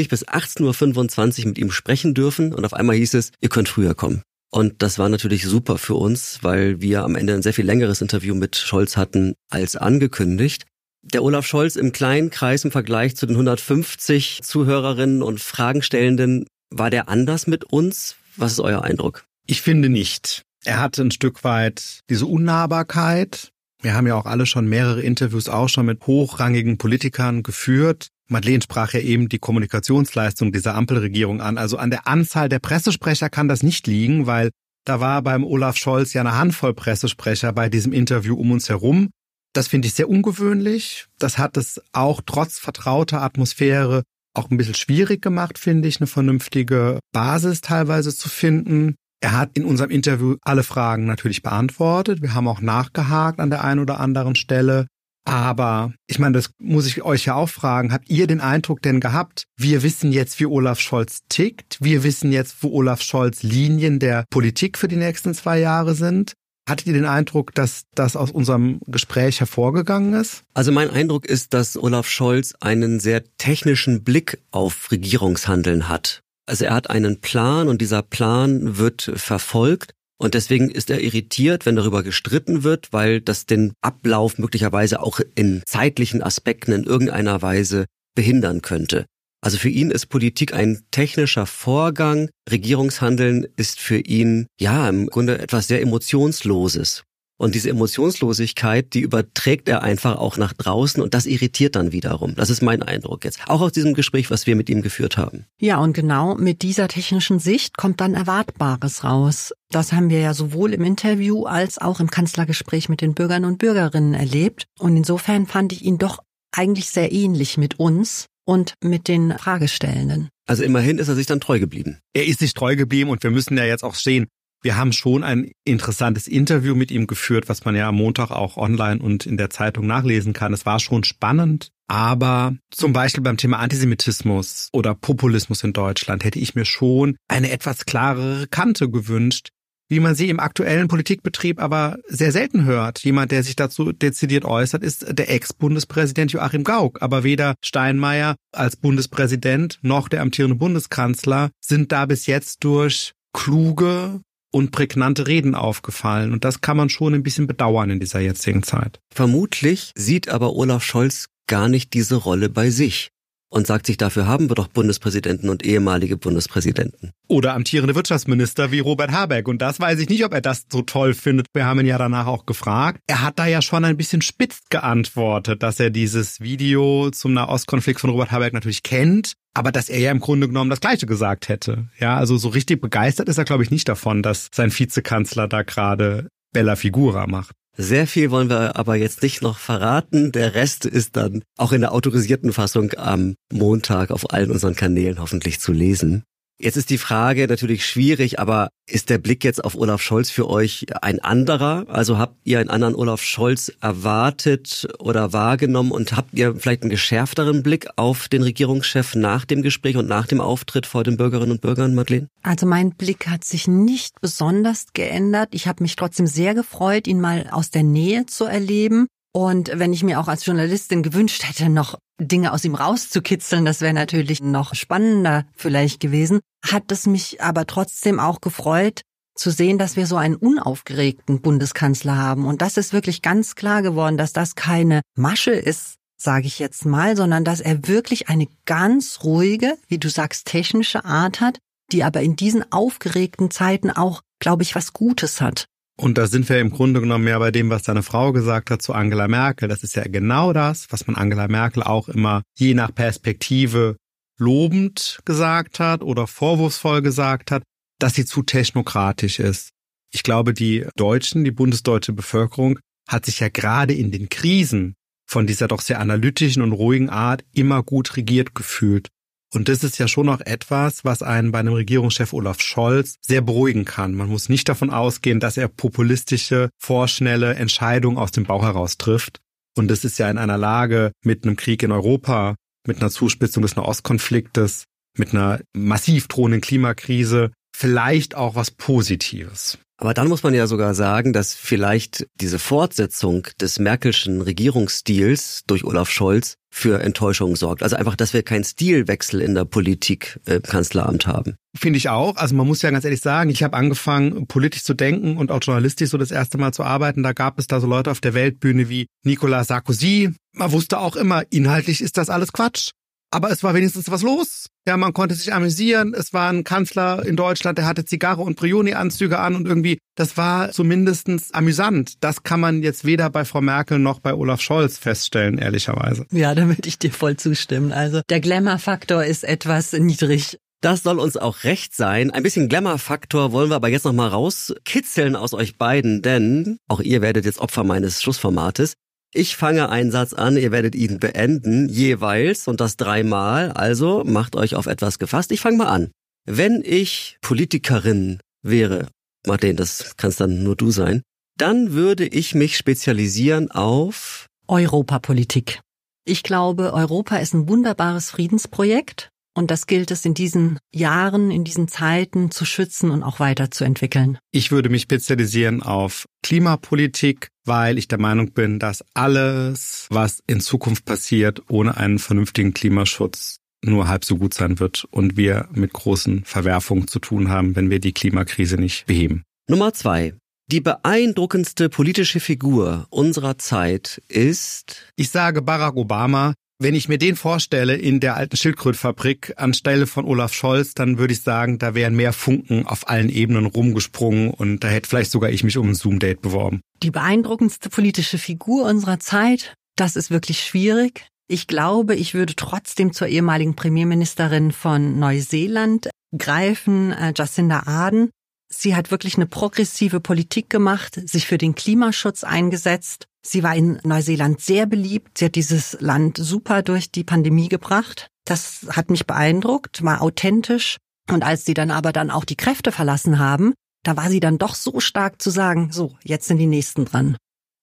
Uhr 0.01 0.07
bis 0.09 0.27
18.25 0.27 1.39
Uhr 1.41 1.47
mit 1.49 1.57
ihm 1.59 1.71
sprechen 1.71 2.13
dürfen. 2.13 2.53
Und 2.53 2.65
auf 2.65 2.73
einmal 2.73 2.95
hieß 2.95 3.13
es, 3.13 3.31
ihr 3.41 3.49
könnt 3.49 3.69
früher 3.69 3.93
kommen. 3.93 4.23
Und 4.53 4.81
das 4.81 4.99
war 4.99 5.07
natürlich 5.07 5.45
super 5.45 5.77
für 5.77 5.95
uns, 5.95 6.39
weil 6.41 6.81
wir 6.81 7.03
am 7.03 7.15
Ende 7.15 7.33
ein 7.33 7.41
sehr 7.41 7.53
viel 7.53 7.65
längeres 7.65 8.01
Interview 8.01 8.35
mit 8.35 8.57
Scholz 8.57 8.97
hatten 8.97 9.35
als 9.49 9.77
angekündigt. 9.77 10.65
Der 11.03 11.23
Olaf 11.23 11.47
Scholz 11.47 11.75
im 11.75 11.91
kleinen 11.91 12.29
Kreis 12.29 12.63
im 12.63 12.71
Vergleich 12.71 13.15
zu 13.15 13.25
den 13.25 13.35
150 13.35 14.41
Zuhörerinnen 14.43 15.23
und 15.23 15.39
Fragenstellenden, 15.39 16.45
war 16.69 16.91
der 16.91 17.09
anders 17.09 17.47
mit 17.47 17.65
uns? 17.65 18.15
Was 18.37 18.53
ist 18.53 18.59
euer 18.59 18.83
Eindruck? 18.83 19.25
Ich 19.47 19.61
finde 19.61 19.89
nicht. 19.89 20.43
Er 20.63 20.79
hatte 20.79 21.01
ein 21.01 21.11
Stück 21.11 21.43
weit 21.43 22.01
diese 22.09 22.27
Unnahbarkeit. 22.27 23.49
Wir 23.81 23.95
haben 23.95 24.05
ja 24.05 24.15
auch 24.15 24.27
alle 24.27 24.45
schon 24.45 24.67
mehrere 24.67 25.01
Interviews 25.01 25.49
auch 25.49 25.69
schon 25.69 25.87
mit 25.87 26.05
hochrangigen 26.05 26.77
Politikern 26.77 27.41
geführt. 27.41 28.09
Madeleine 28.29 28.61
sprach 28.61 28.93
ja 28.93 28.99
eben 28.99 29.27
die 29.27 29.39
Kommunikationsleistung 29.39 30.51
dieser 30.51 30.75
Ampelregierung 30.75 31.41
an. 31.41 31.57
Also 31.57 31.77
an 31.77 31.89
der 31.89 32.07
Anzahl 32.07 32.47
der 32.47 32.59
Pressesprecher 32.59 33.29
kann 33.29 33.47
das 33.47 33.63
nicht 33.63 33.87
liegen, 33.87 34.27
weil 34.27 34.51
da 34.85 34.99
war 34.99 35.23
beim 35.23 35.43
Olaf 35.43 35.77
Scholz 35.77 36.13
ja 36.13 36.21
eine 36.21 36.37
Handvoll 36.37 36.75
Pressesprecher 36.75 37.51
bei 37.53 37.69
diesem 37.69 37.91
Interview 37.91 38.35
um 38.35 38.51
uns 38.51 38.69
herum. 38.69 39.09
Das 39.53 39.67
finde 39.67 39.87
ich 39.87 39.93
sehr 39.93 40.09
ungewöhnlich. 40.09 41.07
Das 41.19 41.37
hat 41.37 41.57
es 41.57 41.81
auch 41.91 42.21
trotz 42.25 42.59
vertrauter 42.59 43.21
Atmosphäre 43.21 44.03
auch 44.33 44.49
ein 44.49 44.57
bisschen 44.57 44.75
schwierig 44.75 45.21
gemacht, 45.21 45.57
finde 45.57 45.87
ich, 45.87 45.99
eine 45.99 46.07
vernünftige 46.07 46.99
Basis 47.11 47.61
teilweise 47.61 48.15
zu 48.15 48.29
finden. 48.29 48.95
Er 49.21 49.37
hat 49.37 49.51
in 49.57 49.65
unserem 49.65 49.91
Interview 49.91 50.37
alle 50.41 50.63
Fragen 50.63 51.05
natürlich 51.05 51.43
beantwortet. 51.43 52.21
Wir 52.21 52.33
haben 52.33 52.47
auch 52.47 52.61
nachgehakt 52.61 53.39
an 53.39 53.49
der 53.49 53.63
einen 53.63 53.81
oder 53.81 53.99
anderen 53.99 54.35
Stelle. 54.35 54.87
Aber 55.23 55.93
ich 56.07 56.17
meine, 56.17 56.33
das 56.33 56.49
muss 56.57 56.87
ich 56.87 57.03
euch 57.03 57.25
ja 57.25 57.35
auch 57.35 57.49
fragen. 57.49 57.93
Habt 57.93 58.09
ihr 58.09 58.25
den 58.25 58.41
Eindruck 58.41 58.81
denn 58.81 58.99
gehabt, 58.99 59.43
wir 59.57 59.83
wissen 59.83 60.11
jetzt, 60.11 60.39
wie 60.39 60.47
Olaf 60.47 60.79
Scholz 60.79 61.19
tickt? 61.29 61.77
Wir 61.79 62.03
wissen 62.03 62.31
jetzt, 62.31 62.63
wo 62.63 62.69
Olaf 62.71 63.01
Scholz 63.01 63.43
Linien 63.43 63.99
der 63.99 64.25
Politik 64.31 64.79
für 64.79 64.87
die 64.87 64.95
nächsten 64.95 65.35
zwei 65.35 65.59
Jahre 65.59 65.93
sind? 65.93 66.33
Hattet 66.67 66.87
ihr 66.87 66.93
den 66.93 67.05
Eindruck, 67.05 67.53
dass 67.55 67.85
das 67.95 68.15
aus 68.15 68.31
unserem 68.31 68.79
Gespräch 68.85 69.39
hervorgegangen 69.39 70.13
ist? 70.13 70.43
Also 70.53 70.71
mein 70.71 70.89
Eindruck 70.89 71.25
ist, 71.25 71.53
dass 71.53 71.75
Olaf 71.75 72.07
Scholz 72.07 72.53
einen 72.59 72.99
sehr 72.99 73.23
technischen 73.37 74.03
Blick 74.03 74.39
auf 74.51 74.91
Regierungshandeln 74.91 75.89
hat. 75.89 76.21
Also 76.45 76.65
er 76.65 76.73
hat 76.73 76.89
einen 76.89 77.19
Plan 77.19 77.67
und 77.67 77.81
dieser 77.81 78.01
Plan 78.01 78.77
wird 78.77 79.11
verfolgt. 79.15 79.91
Und 80.17 80.35
deswegen 80.35 80.69
ist 80.69 80.91
er 80.91 81.01
irritiert, 81.01 81.65
wenn 81.65 81.75
darüber 81.75 82.03
gestritten 82.03 82.63
wird, 82.63 82.93
weil 82.93 83.21
das 83.21 83.47
den 83.47 83.73
Ablauf 83.81 84.37
möglicherweise 84.37 85.01
auch 85.01 85.19
in 85.33 85.63
zeitlichen 85.65 86.21
Aspekten 86.21 86.73
in 86.73 86.83
irgendeiner 86.83 87.41
Weise 87.41 87.85
behindern 88.13 88.61
könnte. 88.61 89.07
Also 89.41 89.57
für 89.57 89.69
ihn 89.69 89.89
ist 89.89 90.05
Politik 90.07 90.53
ein 90.53 90.83
technischer 90.91 91.47
Vorgang. 91.47 92.29
Regierungshandeln 92.49 93.47
ist 93.57 93.79
für 93.79 93.97
ihn, 93.97 94.45
ja, 94.59 94.87
im 94.87 95.07
Grunde 95.07 95.39
etwas 95.39 95.67
sehr 95.67 95.81
Emotionsloses. 95.81 97.03
Und 97.41 97.55
diese 97.55 97.71
Emotionslosigkeit, 97.71 98.93
die 98.93 98.99
überträgt 98.99 99.67
er 99.67 99.81
einfach 99.81 100.17
auch 100.17 100.37
nach 100.37 100.53
draußen 100.53 101.01
und 101.01 101.15
das 101.15 101.25
irritiert 101.25 101.75
dann 101.75 101.91
wiederum. 101.91 102.35
Das 102.35 102.51
ist 102.51 102.61
mein 102.61 102.83
Eindruck 102.83 103.25
jetzt. 103.25 103.39
Auch 103.47 103.61
aus 103.61 103.71
diesem 103.71 103.95
Gespräch, 103.95 104.29
was 104.29 104.45
wir 104.45 104.55
mit 104.55 104.69
ihm 104.69 104.83
geführt 104.83 105.17
haben. 105.17 105.45
Ja, 105.59 105.79
und 105.79 105.93
genau 105.93 106.35
mit 106.35 106.61
dieser 106.61 106.87
technischen 106.87 107.39
Sicht 107.39 107.77
kommt 107.77 107.99
dann 107.99 108.13
Erwartbares 108.13 109.03
raus. 109.03 109.55
Das 109.71 109.91
haben 109.91 110.11
wir 110.11 110.19
ja 110.19 110.35
sowohl 110.35 110.71
im 110.71 110.83
Interview 110.83 111.45
als 111.45 111.79
auch 111.79 111.99
im 111.99 112.11
Kanzlergespräch 112.11 112.89
mit 112.89 113.01
den 113.01 113.15
Bürgern 113.15 113.45
und 113.45 113.57
Bürgerinnen 113.57 114.13
erlebt. 114.13 114.65
Und 114.77 114.95
insofern 114.95 115.47
fand 115.47 115.73
ich 115.73 115.83
ihn 115.83 115.97
doch 115.97 116.19
eigentlich 116.51 116.91
sehr 116.91 117.11
ähnlich 117.11 117.57
mit 117.57 117.79
uns 117.79 118.27
und 118.45 118.75
mit 118.83 119.07
den 119.07 119.37
Fragestellenden. 119.37 120.29
Also 120.47 120.63
immerhin 120.63 120.97
ist 120.97 121.07
er 121.07 121.15
sich 121.15 121.27
dann 121.27 121.39
treu 121.39 121.59
geblieben. 121.59 121.99
Er 122.13 122.25
ist 122.25 122.39
sich 122.39 122.53
treu 122.53 122.75
geblieben 122.75 123.09
und 123.09 123.23
wir 123.23 123.31
müssen 123.31 123.57
ja 123.57 123.65
jetzt 123.65 123.83
auch 123.83 123.95
sehen, 123.95 124.27
wir 124.63 124.77
haben 124.77 124.93
schon 124.93 125.23
ein 125.23 125.51
interessantes 125.65 126.27
Interview 126.27 126.75
mit 126.75 126.91
ihm 126.91 127.07
geführt, 127.07 127.49
was 127.49 127.65
man 127.65 127.75
ja 127.75 127.89
am 127.89 127.95
Montag 127.95 128.29
auch 128.29 128.57
online 128.57 129.01
und 129.01 129.25
in 129.25 129.37
der 129.37 129.49
Zeitung 129.49 129.87
nachlesen 129.87 130.33
kann. 130.33 130.53
Es 130.53 130.67
war 130.67 130.79
schon 130.79 131.03
spannend, 131.03 131.71
aber 131.87 132.55
zum 132.69 132.93
Beispiel 132.93 133.23
beim 133.23 133.37
Thema 133.37 133.57
Antisemitismus 133.57 134.69
oder 134.71 134.93
Populismus 134.93 135.63
in 135.63 135.73
Deutschland 135.73 136.23
hätte 136.23 136.37
ich 136.37 136.53
mir 136.53 136.65
schon 136.65 137.17
eine 137.27 137.49
etwas 137.49 137.85
klarere 137.85 138.47
Kante 138.47 138.89
gewünscht, 138.89 139.49
wie 139.91 139.99
man 139.99 140.15
sie 140.15 140.29
im 140.29 140.39
aktuellen 140.39 140.87
Politikbetrieb 140.87 141.61
aber 141.61 141.97
sehr 142.07 142.31
selten 142.31 142.63
hört. 142.63 142.99
Jemand, 142.99 143.31
der 143.31 143.43
sich 143.43 143.57
dazu 143.57 143.91
dezidiert 143.91 144.45
äußert, 144.45 144.83
ist 144.83 145.05
der 145.09 145.29
Ex-Bundespräsident 145.29 146.31
Joachim 146.31 146.63
Gauck. 146.63 147.01
Aber 147.01 147.25
weder 147.25 147.55
Steinmeier 147.61 148.37
als 148.53 148.77
Bundespräsident 148.77 149.79
noch 149.81 150.07
der 150.07 150.21
amtierende 150.21 150.55
Bundeskanzler 150.55 151.49
sind 151.59 151.91
da 151.91 152.05
bis 152.05 152.25
jetzt 152.25 152.63
durch 152.63 153.11
kluge 153.33 154.21
und 154.53 154.71
prägnante 154.71 155.27
Reden 155.27 155.55
aufgefallen. 155.55 156.31
Und 156.31 156.45
das 156.45 156.61
kann 156.61 156.77
man 156.77 156.87
schon 156.87 157.13
ein 157.13 157.23
bisschen 157.23 157.47
bedauern 157.47 157.89
in 157.89 157.99
dieser 157.99 158.21
jetzigen 158.21 158.63
Zeit. 158.63 159.01
Vermutlich 159.13 159.91
sieht 159.95 160.29
aber 160.29 160.55
Olaf 160.55 160.85
Scholz 160.85 161.27
gar 161.47 161.67
nicht 161.67 161.93
diese 161.93 162.15
Rolle 162.15 162.47
bei 162.47 162.69
sich 162.69 163.11
und 163.51 163.67
sagt 163.67 163.85
sich, 163.85 163.97
dafür 163.97 164.25
haben 164.25 164.49
wir 164.49 164.55
doch 164.55 164.67
Bundespräsidenten 164.67 165.49
und 165.49 165.63
ehemalige 165.63 166.17
Bundespräsidenten. 166.17 167.11
Oder 167.27 167.53
amtierende 167.53 167.95
Wirtschaftsminister 167.95 168.71
wie 168.71 168.79
Robert 168.79 169.11
Habeck. 169.11 169.47
Und 169.47 169.61
das 169.61 169.79
weiß 169.79 169.99
ich 169.99 170.09
nicht, 170.09 170.23
ob 170.25 170.33
er 170.33 170.41
das 170.41 170.65
so 170.71 170.81
toll 170.81 171.13
findet. 171.13 171.47
Wir 171.53 171.65
haben 171.65 171.81
ihn 171.81 171.85
ja 171.85 171.97
danach 171.97 172.27
auch 172.27 172.45
gefragt. 172.45 173.01
Er 173.07 173.21
hat 173.21 173.37
da 173.37 173.45
ja 173.45 173.61
schon 173.61 173.83
ein 173.83 173.97
bisschen 173.97 174.21
spitz 174.21 174.61
geantwortet, 174.69 175.61
dass 175.63 175.79
er 175.81 175.89
dieses 175.89 176.39
Video 176.39 177.11
zum 177.11 177.33
Nahostkonflikt 177.33 177.99
von 177.99 178.09
Robert 178.09 178.31
Habeck 178.31 178.53
natürlich 178.53 178.83
kennt, 178.83 179.33
aber 179.53 179.73
dass 179.73 179.89
er 179.89 179.99
ja 179.99 180.11
im 180.11 180.21
Grunde 180.21 180.47
genommen 180.47 180.69
das 180.69 180.79
Gleiche 180.79 181.05
gesagt 181.05 181.49
hätte. 181.49 181.89
Ja, 181.99 182.15
also 182.15 182.37
so 182.37 182.47
richtig 182.47 182.79
begeistert 182.79 183.27
ist 183.27 183.37
er, 183.37 183.43
glaube 183.43 183.63
ich, 183.63 183.71
nicht 183.71 183.89
davon, 183.89 184.23
dass 184.23 184.49
sein 184.53 184.71
Vizekanzler 184.71 185.49
da 185.49 185.63
gerade 185.63 186.29
Bella 186.53 186.77
Figura 186.77 187.27
macht. 187.27 187.55
Sehr 187.77 188.05
viel 188.05 188.31
wollen 188.31 188.49
wir 188.49 188.75
aber 188.75 188.95
jetzt 188.95 189.23
nicht 189.23 189.41
noch 189.41 189.57
verraten. 189.57 190.31
Der 190.31 190.55
Rest 190.55 190.85
ist 190.85 191.15
dann 191.15 191.43
auch 191.57 191.71
in 191.71 191.81
der 191.81 191.93
autorisierten 191.93 192.51
Fassung 192.51 192.91
am 192.97 193.35
Montag 193.51 194.11
auf 194.11 194.33
allen 194.33 194.51
unseren 194.51 194.75
Kanälen 194.75 195.19
hoffentlich 195.19 195.59
zu 195.59 195.71
lesen. 195.71 196.23
Jetzt 196.63 196.77
ist 196.77 196.91
die 196.91 196.99
Frage 196.99 197.47
natürlich 197.47 197.87
schwierig, 197.87 198.39
aber 198.39 198.69
ist 198.87 199.09
der 199.09 199.17
Blick 199.17 199.43
jetzt 199.43 199.63
auf 199.63 199.75
Olaf 199.75 199.99
Scholz 199.99 200.29
für 200.29 200.47
euch 200.47 200.85
ein 201.01 201.19
anderer? 201.19 201.85
Also 201.87 202.19
habt 202.19 202.35
ihr 202.43 202.59
einen 202.59 202.69
anderen 202.69 202.93
Olaf 202.93 203.23
Scholz 203.23 203.71
erwartet 203.81 204.87
oder 204.99 205.33
wahrgenommen 205.33 205.91
und 205.91 206.15
habt 206.15 206.33
ihr 206.33 206.55
vielleicht 206.55 206.83
einen 206.83 206.91
geschärfteren 206.91 207.63
Blick 207.63 207.87
auf 207.95 208.29
den 208.29 208.43
Regierungschef 208.43 209.15
nach 209.15 209.45
dem 209.45 209.63
Gespräch 209.63 209.97
und 209.97 210.07
nach 210.07 210.27
dem 210.27 210.39
Auftritt 210.39 210.85
vor 210.85 211.03
den 211.03 211.17
Bürgerinnen 211.17 211.53
und 211.53 211.61
Bürgern, 211.61 211.95
Madeleine? 211.95 212.27
Also 212.43 212.67
mein 212.67 212.91
Blick 212.91 213.27
hat 213.27 213.43
sich 213.43 213.67
nicht 213.67 214.21
besonders 214.21 214.93
geändert. 214.93 215.49
Ich 215.53 215.67
habe 215.67 215.81
mich 215.81 215.95
trotzdem 215.95 216.27
sehr 216.27 216.53
gefreut, 216.53 217.07
ihn 217.07 217.21
mal 217.21 217.49
aus 217.51 217.71
der 217.71 217.83
Nähe 217.83 218.27
zu 218.27 218.45
erleben. 218.45 219.07
Und 219.33 219.71
wenn 219.73 219.93
ich 219.93 220.03
mir 220.03 220.19
auch 220.19 220.27
als 220.27 220.45
Journalistin 220.45 221.03
gewünscht 221.03 221.43
hätte, 221.47 221.69
noch 221.69 221.97
Dinge 222.19 222.51
aus 222.51 222.65
ihm 222.65 222.75
rauszukitzeln, 222.75 223.65
das 223.65 223.81
wäre 223.81 223.93
natürlich 223.93 224.41
noch 224.41 224.75
spannender 224.75 225.45
vielleicht 225.55 225.99
gewesen, 225.99 226.41
hat 226.65 226.91
es 226.91 227.07
mich 227.07 227.41
aber 227.41 227.65
trotzdem 227.65 228.19
auch 228.19 228.41
gefreut, 228.41 229.01
zu 229.35 229.49
sehen, 229.49 229.77
dass 229.77 229.95
wir 229.95 230.05
so 230.05 230.17
einen 230.17 230.35
unaufgeregten 230.35 231.41
Bundeskanzler 231.41 232.17
haben. 232.17 232.45
Und 232.45 232.61
das 232.61 232.77
ist 232.77 232.93
wirklich 232.93 233.21
ganz 233.21 233.55
klar 233.55 233.81
geworden, 233.81 234.17
dass 234.17 234.33
das 234.33 234.55
keine 234.55 235.01
Masche 235.15 235.51
ist, 235.51 235.95
sage 236.17 236.47
ich 236.47 236.59
jetzt 236.59 236.85
mal, 236.85 237.15
sondern 237.15 237.43
dass 237.43 237.61
er 237.61 237.87
wirklich 237.87 238.29
eine 238.29 238.47
ganz 238.65 239.19
ruhige, 239.23 239.77
wie 239.87 239.97
du 239.97 240.09
sagst, 240.09 240.45
technische 240.45 241.05
Art 241.05 241.41
hat, 241.41 241.59
die 241.91 242.03
aber 242.03 242.21
in 242.21 242.35
diesen 242.35 242.71
aufgeregten 242.71 243.51
Zeiten 243.51 243.89
auch, 243.89 244.21
glaube 244.39 244.63
ich, 244.63 244.75
was 244.75 244.93
Gutes 244.93 245.41
hat. 245.41 245.65
Und 246.01 246.17
da 246.17 246.25
sind 246.25 246.49
wir 246.49 246.59
im 246.59 246.71
Grunde 246.71 246.99
genommen 246.99 247.25
mehr 247.25 247.37
bei 247.37 247.51
dem, 247.51 247.69
was 247.69 247.83
deine 247.83 248.01
Frau 248.01 248.31
gesagt 248.31 248.71
hat 248.71 248.81
zu 248.81 248.91
Angela 248.93 249.27
Merkel. 249.27 249.69
Das 249.69 249.83
ist 249.83 249.95
ja 249.95 250.01
genau 250.03 250.51
das, 250.51 250.87
was 250.89 251.05
man 251.05 251.15
Angela 251.15 251.47
Merkel 251.47 251.83
auch 251.83 252.09
immer 252.09 252.41
je 252.57 252.73
nach 252.73 252.91
Perspektive 252.91 253.97
lobend 254.39 255.19
gesagt 255.25 255.79
hat 255.79 256.01
oder 256.01 256.25
vorwurfsvoll 256.25 257.03
gesagt 257.03 257.51
hat, 257.51 257.61
dass 257.99 258.15
sie 258.15 258.25
zu 258.25 258.41
technokratisch 258.41 259.39
ist. 259.39 259.69
Ich 260.11 260.23
glaube, 260.23 260.55
die 260.55 260.87
Deutschen, 260.95 261.43
die 261.43 261.51
bundesdeutsche 261.51 262.13
Bevölkerung 262.13 262.79
hat 263.07 263.27
sich 263.27 263.39
ja 263.39 263.49
gerade 263.49 263.93
in 263.93 264.11
den 264.11 264.27
Krisen 264.27 264.95
von 265.29 265.45
dieser 265.45 265.67
doch 265.67 265.81
sehr 265.81 265.99
analytischen 265.99 266.63
und 266.63 266.71
ruhigen 266.71 267.11
Art 267.11 267.45
immer 267.53 267.83
gut 267.83 268.17
regiert 268.17 268.55
gefühlt. 268.55 269.09
Und 269.53 269.67
das 269.67 269.83
ist 269.83 269.97
ja 269.97 270.07
schon 270.07 270.27
noch 270.27 270.39
etwas, 270.41 271.03
was 271.03 271.21
einen 271.21 271.51
bei 271.51 271.59
einem 271.59 271.73
Regierungschef 271.73 272.31
Olaf 272.31 272.61
Scholz 272.61 273.15
sehr 273.21 273.41
beruhigen 273.41 273.83
kann. 273.83 274.15
Man 274.15 274.29
muss 274.29 274.47
nicht 274.47 274.69
davon 274.69 274.89
ausgehen, 274.89 275.41
dass 275.41 275.57
er 275.57 275.67
populistische, 275.67 276.69
vorschnelle 276.77 277.55
Entscheidungen 277.55 278.17
aus 278.17 278.31
dem 278.31 278.45
Bauch 278.45 278.63
heraus 278.63 278.97
trifft. 278.97 279.39
Und 279.75 279.89
das 279.89 280.05
ist 280.05 280.19
ja 280.19 280.29
in 280.29 280.37
einer 280.37 280.57
Lage 280.57 281.11
mit 281.23 281.43
einem 281.43 281.57
Krieg 281.57 281.83
in 281.83 281.91
Europa, 281.91 282.55
mit 282.87 282.97
einer 282.97 283.11
Zuspitzung 283.11 283.61
des 283.61 283.75
Nahostkonfliktes, 283.75 284.85
mit 285.17 285.33
einer 285.33 285.59
massiv 285.73 286.27
drohenden 286.27 286.61
Klimakrise 286.61 287.51
vielleicht 287.75 288.35
auch 288.35 288.55
was 288.55 288.71
Positives. 288.71 289.77
Aber 289.97 290.13
dann 290.13 290.27
muss 290.27 290.43
man 290.43 290.53
ja 290.53 290.65
sogar 290.65 290.95
sagen, 290.95 291.31
dass 291.31 291.53
vielleicht 291.53 292.25
diese 292.35 292.57
Fortsetzung 292.57 293.47
des 293.59 293.79
Merkelschen 293.79 294.41
Regierungsstils 294.41 295.63
durch 295.67 295.83
Olaf 295.83 296.09
Scholz 296.09 296.55
für 296.73 297.01
Enttäuschung 297.01 297.55
sorgt. 297.55 297.83
Also 297.83 297.97
einfach, 297.97 298.15
dass 298.15 298.33
wir 298.33 298.43
keinen 298.43 298.63
Stilwechsel 298.63 299.41
in 299.41 299.53
der 299.53 299.65
Politik 299.65 300.39
äh, 300.45 300.55
im 300.55 300.63
Kanzleramt 300.63 301.27
haben. 301.27 301.55
Finde 301.77 301.97
ich 301.97 302.09
auch. 302.09 302.37
Also 302.37 302.55
man 302.55 302.65
muss 302.65 302.81
ja 302.81 302.89
ganz 302.91 303.03
ehrlich 303.03 303.21
sagen, 303.21 303.49
ich 303.49 303.61
habe 303.61 303.77
angefangen, 303.77 304.47
politisch 304.47 304.83
zu 304.83 304.93
denken 304.93 305.37
und 305.37 305.51
auch 305.51 305.59
journalistisch 305.61 306.09
so 306.09 306.17
das 306.17 306.31
erste 306.31 306.57
Mal 306.57 306.73
zu 306.73 306.83
arbeiten. 306.83 307.23
Da 307.23 307.33
gab 307.33 307.59
es 307.59 307.67
da 307.67 307.79
so 307.81 307.87
Leute 307.87 308.09
auf 308.09 308.21
der 308.21 308.33
Weltbühne 308.33 308.89
wie 308.89 309.07
Nicolas 309.23 309.67
Sarkozy. 309.67 310.33
Man 310.53 310.71
wusste 310.71 310.99
auch 310.99 311.15
immer, 311.15 311.43
inhaltlich 311.49 312.01
ist 312.01 312.17
das 312.17 312.29
alles 312.29 312.53
Quatsch. 312.53 312.91
Aber 313.33 313.49
es 313.49 313.63
war 313.63 313.73
wenigstens 313.73 314.11
was 314.11 314.23
los. 314.23 314.67
Ja, 314.85 314.97
man 314.97 315.13
konnte 315.13 315.35
sich 315.35 315.53
amüsieren. 315.53 316.13
Es 316.13 316.33
war 316.33 316.51
ein 316.51 316.65
Kanzler 316.65 317.25
in 317.25 317.37
Deutschland, 317.37 317.77
der 317.77 317.85
hatte 317.85 318.03
Zigarre 318.03 318.41
und 318.41 318.57
Brioni-Anzüge 318.57 319.39
an 319.39 319.55
und 319.55 319.67
irgendwie, 319.67 319.99
das 320.15 320.35
war 320.35 320.71
zumindestens 320.71 321.53
amüsant. 321.53 322.15
Das 322.23 322.43
kann 322.43 322.59
man 322.59 322.83
jetzt 322.83 323.05
weder 323.05 323.29
bei 323.29 323.45
Frau 323.45 323.61
Merkel 323.61 323.99
noch 323.99 324.19
bei 324.19 324.33
Olaf 324.33 324.59
Scholz 324.59 324.97
feststellen, 324.97 325.57
ehrlicherweise. 325.59 326.25
Ja, 326.31 326.53
da 326.55 326.67
würde 326.67 326.87
ich 326.87 326.99
dir 326.99 327.11
voll 327.11 327.37
zustimmen. 327.37 327.93
Also 327.93 328.21
der 328.29 328.41
Glamour-Faktor 328.41 329.23
ist 329.23 329.45
etwas 329.45 329.93
niedrig. 329.93 330.57
Das 330.81 331.03
soll 331.03 331.19
uns 331.19 331.37
auch 331.37 331.63
recht 331.63 331.95
sein. 331.95 332.31
Ein 332.31 332.41
bisschen 332.43 332.67
Glamour-Faktor 332.67 333.51
wollen 333.51 333.69
wir 333.69 333.75
aber 333.75 333.89
jetzt 333.89 334.03
nochmal 334.03 334.29
rauskitzeln 334.29 335.35
aus 335.35 335.53
euch 335.53 335.77
beiden, 335.77 336.23
denn 336.23 336.77
auch 336.87 336.99
ihr 336.99 337.21
werdet 337.21 337.45
jetzt 337.45 337.59
Opfer 337.59 337.83
meines 337.83 338.21
Schlussformates. 338.21 338.95
Ich 339.33 339.55
fange 339.55 339.89
einen 339.89 340.11
Satz 340.11 340.33
an, 340.33 340.57
ihr 340.57 340.71
werdet 340.71 340.93
ihn 340.93 341.19
beenden, 341.19 341.87
jeweils 341.87 342.67
und 342.67 342.81
das 342.81 342.97
dreimal. 342.97 343.71
Also 343.71 344.23
macht 344.25 344.57
euch 344.57 344.75
auf 344.75 344.87
etwas 344.87 345.19
gefasst. 345.19 345.53
Ich 345.53 345.61
fange 345.61 345.77
mal 345.77 345.87
an. 345.87 346.11
Wenn 346.45 346.81
ich 346.83 347.37
Politikerin 347.41 348.39
wäre, 348.61 349.07
Martin, 349.47 349.77
das 349.77 350.17
kannst 350.17 350.41
dann 350.41 350.63
nur 350.63 350.75
du 350.75 350.91
sein, 350.91 351.21
dann 351.57 351.93
würde 351.93 352.27
ich 352.27 352.55
mich 352.55 352.75
spezialisieren 352.75 353.71
auf 353.71 354.47
Europapolitik. 354.67 355.79
Ich 356.25 356.43
glaube, 356.43 356.93
Europa 356.93 357.37
ist 357.37 357.53
ein 357.53 357.69
wunderbares 357.69 358.31
Friedensprojekt 358.31 359.30
und 359.53 359.71
das 359.71 359.87
gilt 359.87 360.11
es 360.11 360.25
in 360.25 360.33
diesen 360.33 360.79
Jahren, 360.93 361.51
in 361.51 361.63
diesen 361.63 361.87
Zeiten 361.87 362.51
zu 362.51 362.65
schützen 362.65 363.11
und 363.11 363.23
auch 363.23 363.39
weiterzuentwickeln. 363.39 364.37
Ich 364.51 364.71
würde 364.71 364.89
mich 364.89 365.03
spezialisieren 365.03 365.83
auf 365.83 366.25
Klimapolitik, 366.43 367.49
weil 367.65 367.97
ich 367.97 368.07
der 368.07 368.19
Meinung 368.19 368.51
bin, 368.51 368.79
dass 368.79 369.03
alles, 369.13 370.07
was 370.09 370.41
in 370.47 370.61
Zukunft 370.61 371.05
passiert, 371.05 371.61
ohne 371.69 371.97
einen 371.97 372.19
vernünftigen 372.19 372.73
Klimaschutz 372.73 373.57
nur 373.83 374.07
halb 374.07 374.25
so 374.25 374.37
gut 374.37 374.53
sein 374.53 374.79
wird 374.79 375.05
und 375.11 375.37
wir 375.37 375.67
mit 375.71 375.93
großen 375.93 376.43
Verwerfungen 376.45 377.07
zu 377.07 377.19
tun 377.19 377.49
haben, 377.49 377.75
wenn 377.75 377.89
wir 377.89 377.99
die 377.99 378.13
Klimakrise 378.13 378.77
nicht 378.77 379.07
beheben. 379.07 379.43
Nummer 379.67 379.93
zwei. 379.93 380.33
Die 380.71 380.81
beeindruckendste 380.81 381.89
politische 381.89 382.39
Figur 382.39 383.05
unserer 383.09 383.57
Zeit 383.57 384.21
ist. 384.29 385.11
Ich 385.17 385.29
sage 385.29 385.61
Barack 385.61 385.97
Obama, 385.97 386.53
wenn 386.81 386.95
ich 386.95 387.07
mir 387.07 387.19
den 387.19 387.35
vorstelle 387.35 387.95
in 387.95 388.19
der 388.19 388.35
alten 388.35 388.57
Schildkrötfabrik 388.57 389.53
anstelle 389.57 390.07
von 390.07 390.25
Olaf 390.25 390.53
Scholz, 390.53 390.95
dann 390.95 391.19
würde 391.19 391.33
ich 391.33 391.43
sagen, 391.43 391.77
da 391.77 391.93
wären 391.93 392.15
mehr 392.15 392.33
Funken 392.33 392.87
auf 392.87 393.07
allen 393.07 393.29
Ebenen 393.29 393.67
rumgesprungen 393.67 394.49
und 394.49 394.83
da 394.83 394.87
hätte 394.87 395.07
vielleicht 395.07 395.29
sogar 395.29 395.51
ich 395.51 395.63
mich 395.63 395.77
um 395.77 395.89
ein 395.89 395.95
Zoom-Date 395.95 396.41
beworben. 396.41 396.81
Die 397.03 397.11
beeindruckendste 397.11 397.89
politische 397.89 398.39
Figur 398.39 398.85
unserer 398.85 399.19
Zeit, 399.19 399.75
das 399.95 400.15
ist 400.15 400.31
wirklich 400.31 400.63
schwierig. 400.63 401.27
Ich 401.47 401.67
glaube, 401.67 402.15
ich 402.15 402.33
würde 402.33 402.55
trotzdem 402.55 403.13
zur 403.13 403.27
ehemaligen 403.27 403.75
Premierministerin 403.75 404.71
von 404.71 405.19
Neuseeland 405.19 406.09
greifen, 406.35 407.11
äh, 407.11 407.33
Jacinda 407.35 407.83
Ardern. 407.85 408.29
Sie 408.73 408.95
hat 408.95 409.11
wirklich 409.11 409.35
eine 409.35 409.45
progressive 409.45 410.19
Politik 410.19 410.69
gemacht, 410.69 411.19
sich 411.29 411.45
für 411.45 411.57
den 411.57 411.75
Klimaschutz 411.75 412.43
eingesetzt 412.43 413.27
Sie 413.43 413.63
war 413.63 413.75
in 413.75 413.99
Neuseeland 414.03 414.61
sehr 414.61 414.85
beliebt. 414.85 415.37
Sie 415.37 415.45
hat 415.45 415.55
dieses 415.55 415.99
Land 415.99 416.37
super 416.37 416.83
durch 416.83 417.11
die 417.11 417.23
Pandemie 417.23 417.69
gebracht. 417.69 418.27
Das 418.45 418.87
hat 418.89 419.09
mich 419.09 419.25
beeindruckt, 419.25 420.03
war 420.03 420.21
authentisch. 420.21 420.97
Und 421.29 421.43
als 421.43 421.65
sie 421.65 421.73
dann 421.73 421.91
aber 421.91 422.11
dann 422.11 422.29
auch 422.29 422.45
die 422.45 422.57
Kräfte 422.57 422.91
verlassen 422.91 423.39
haben, 423.39 423.73
da 424.03 424.17
war 424.17 424.29
sie 424.29 424.39
dann 424.39 424.57
doch 424.57 424.75
so 424.75 424.99
stark 424.99 425.41
zu 425.41 425.49
sagen, 425.49 425.91
so, 425.91 426.17
jetzt 426.23 426.47
sind 426.47 426.57
die 426.57 426.65
Nächsten 426.65 427.05
dran. 427.05 427.37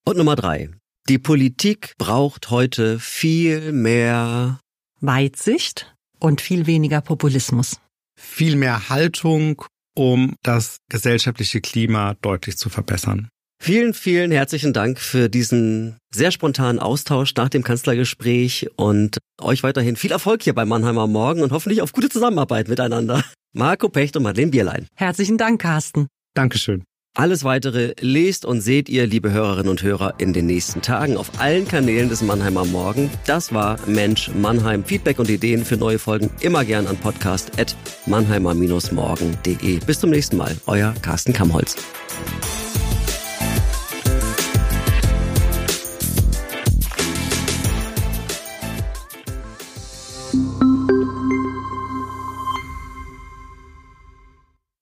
Und 0.04 0.16
Nummer 0.16 0.36
drei. 0.36 0.70
Die 1.08 1.18
Politik 1.18 1.94
braucht 1.96 2.50
heute 2.50 2.98
viel 2.98 3.72
mehr 3.72 4.60
Weitsicht 5.00 5.94
und 6.18 6.40
viel 6.40 6.66
weniger 6.66 7.00
Populismus. 7.00 7.80
Viel 8.20 8.56
mehr 8.56 8.88
Haltung, 8.88 9.64
um 9.94 10.34
das 10.42 10.78
gesellschaftliche 10.90 11.60
Klima 11.60 12.14
deutlich 12.20 12.58
zu 12.58 12.68
verbessern. 12.68 13.28
Vielen, 13.60 13.92
vielen 13.92 14.30
herzlichen 14.30 14.72
Dank 14.72 15.00
für 15.00 15.28
diesen 15.28 15.96
sehr 16.14 16.30
spontanen 16.30 16.78
Austausch 16.78 17.34
nach 17.36 17.48
dem 17.48 17.64
Kanzlergespräch 17.64 18.68
und 18.76 19.18
euch 19.40 19.62
weiterhin 19.62 19.96
viel 19.96 20.12
Erfolg 20.12 20.42
hier 20.42 20.54
beim 20.54 20.68
Mannheimer 20.68 21.06
Morgen 21.06 21.42
und 21.42 21.52
hoffentlich 21.52 21.82
auf 21.82 21.92
gute 21.92 22.08
Zusammenarbeit 22.08 22.68
miteinander. 22.68 23.22
Marco 23.52 23.88
Pecht 23.88 24.16
und 24.16 24.22
Madeleine 24.22 24.50
Bierlein. 24.50 24.86
Herzlichen 24.94 25.38
Dank, 25.38 25.60
Carsten. 25.60 26.06
Dankeschön. 26.34 26.84
Alles 27.16 27.42
weitere 27.42 27.94
lest 28.00 28.44
und 28.44 28.60
seht 28.60 28.88
ihr, 28.88 29.08
liebe 29.08 29.32
Hörerinnen 29.32 29.70
und 29.70 29.82
Hörer, 29.82 30.14
in 30.18 30.32
den 30.32 30.46
nächsten 30.46 30.82
Tagen 30.82 31.16
auf 31.16 31.40
allen 31.40 31.66
Kanälen 31.66 32.08
des 32.08 32.22
Mannheimer 32.22 32.64
Morgen. 32.64 33.10
Das 33.26 33.52
war 33.52 33.76
Mensch 33.88 34.30
Mannheim. 34.34 34.84
Feedback 34.84 35.18
und 35.18 35.28
Ideen 35.28 35.64
für 35.64 35.76
neue 35.76 35.98
Folgen 35.98 36.30
immer 36.40 36.64
gern 36.64 36.86
an 36.86 36.96
podcast.mannheimer-morgen.de. 36.96 39.80
Bis 39.80 39.98
zum 39.98 40.10
nächsten 40.10 40.36
Mal. 40.36 40.56
Euer 40.66 40.94
Carsten 41.02 41.32
Kamholz. 41.32 41.74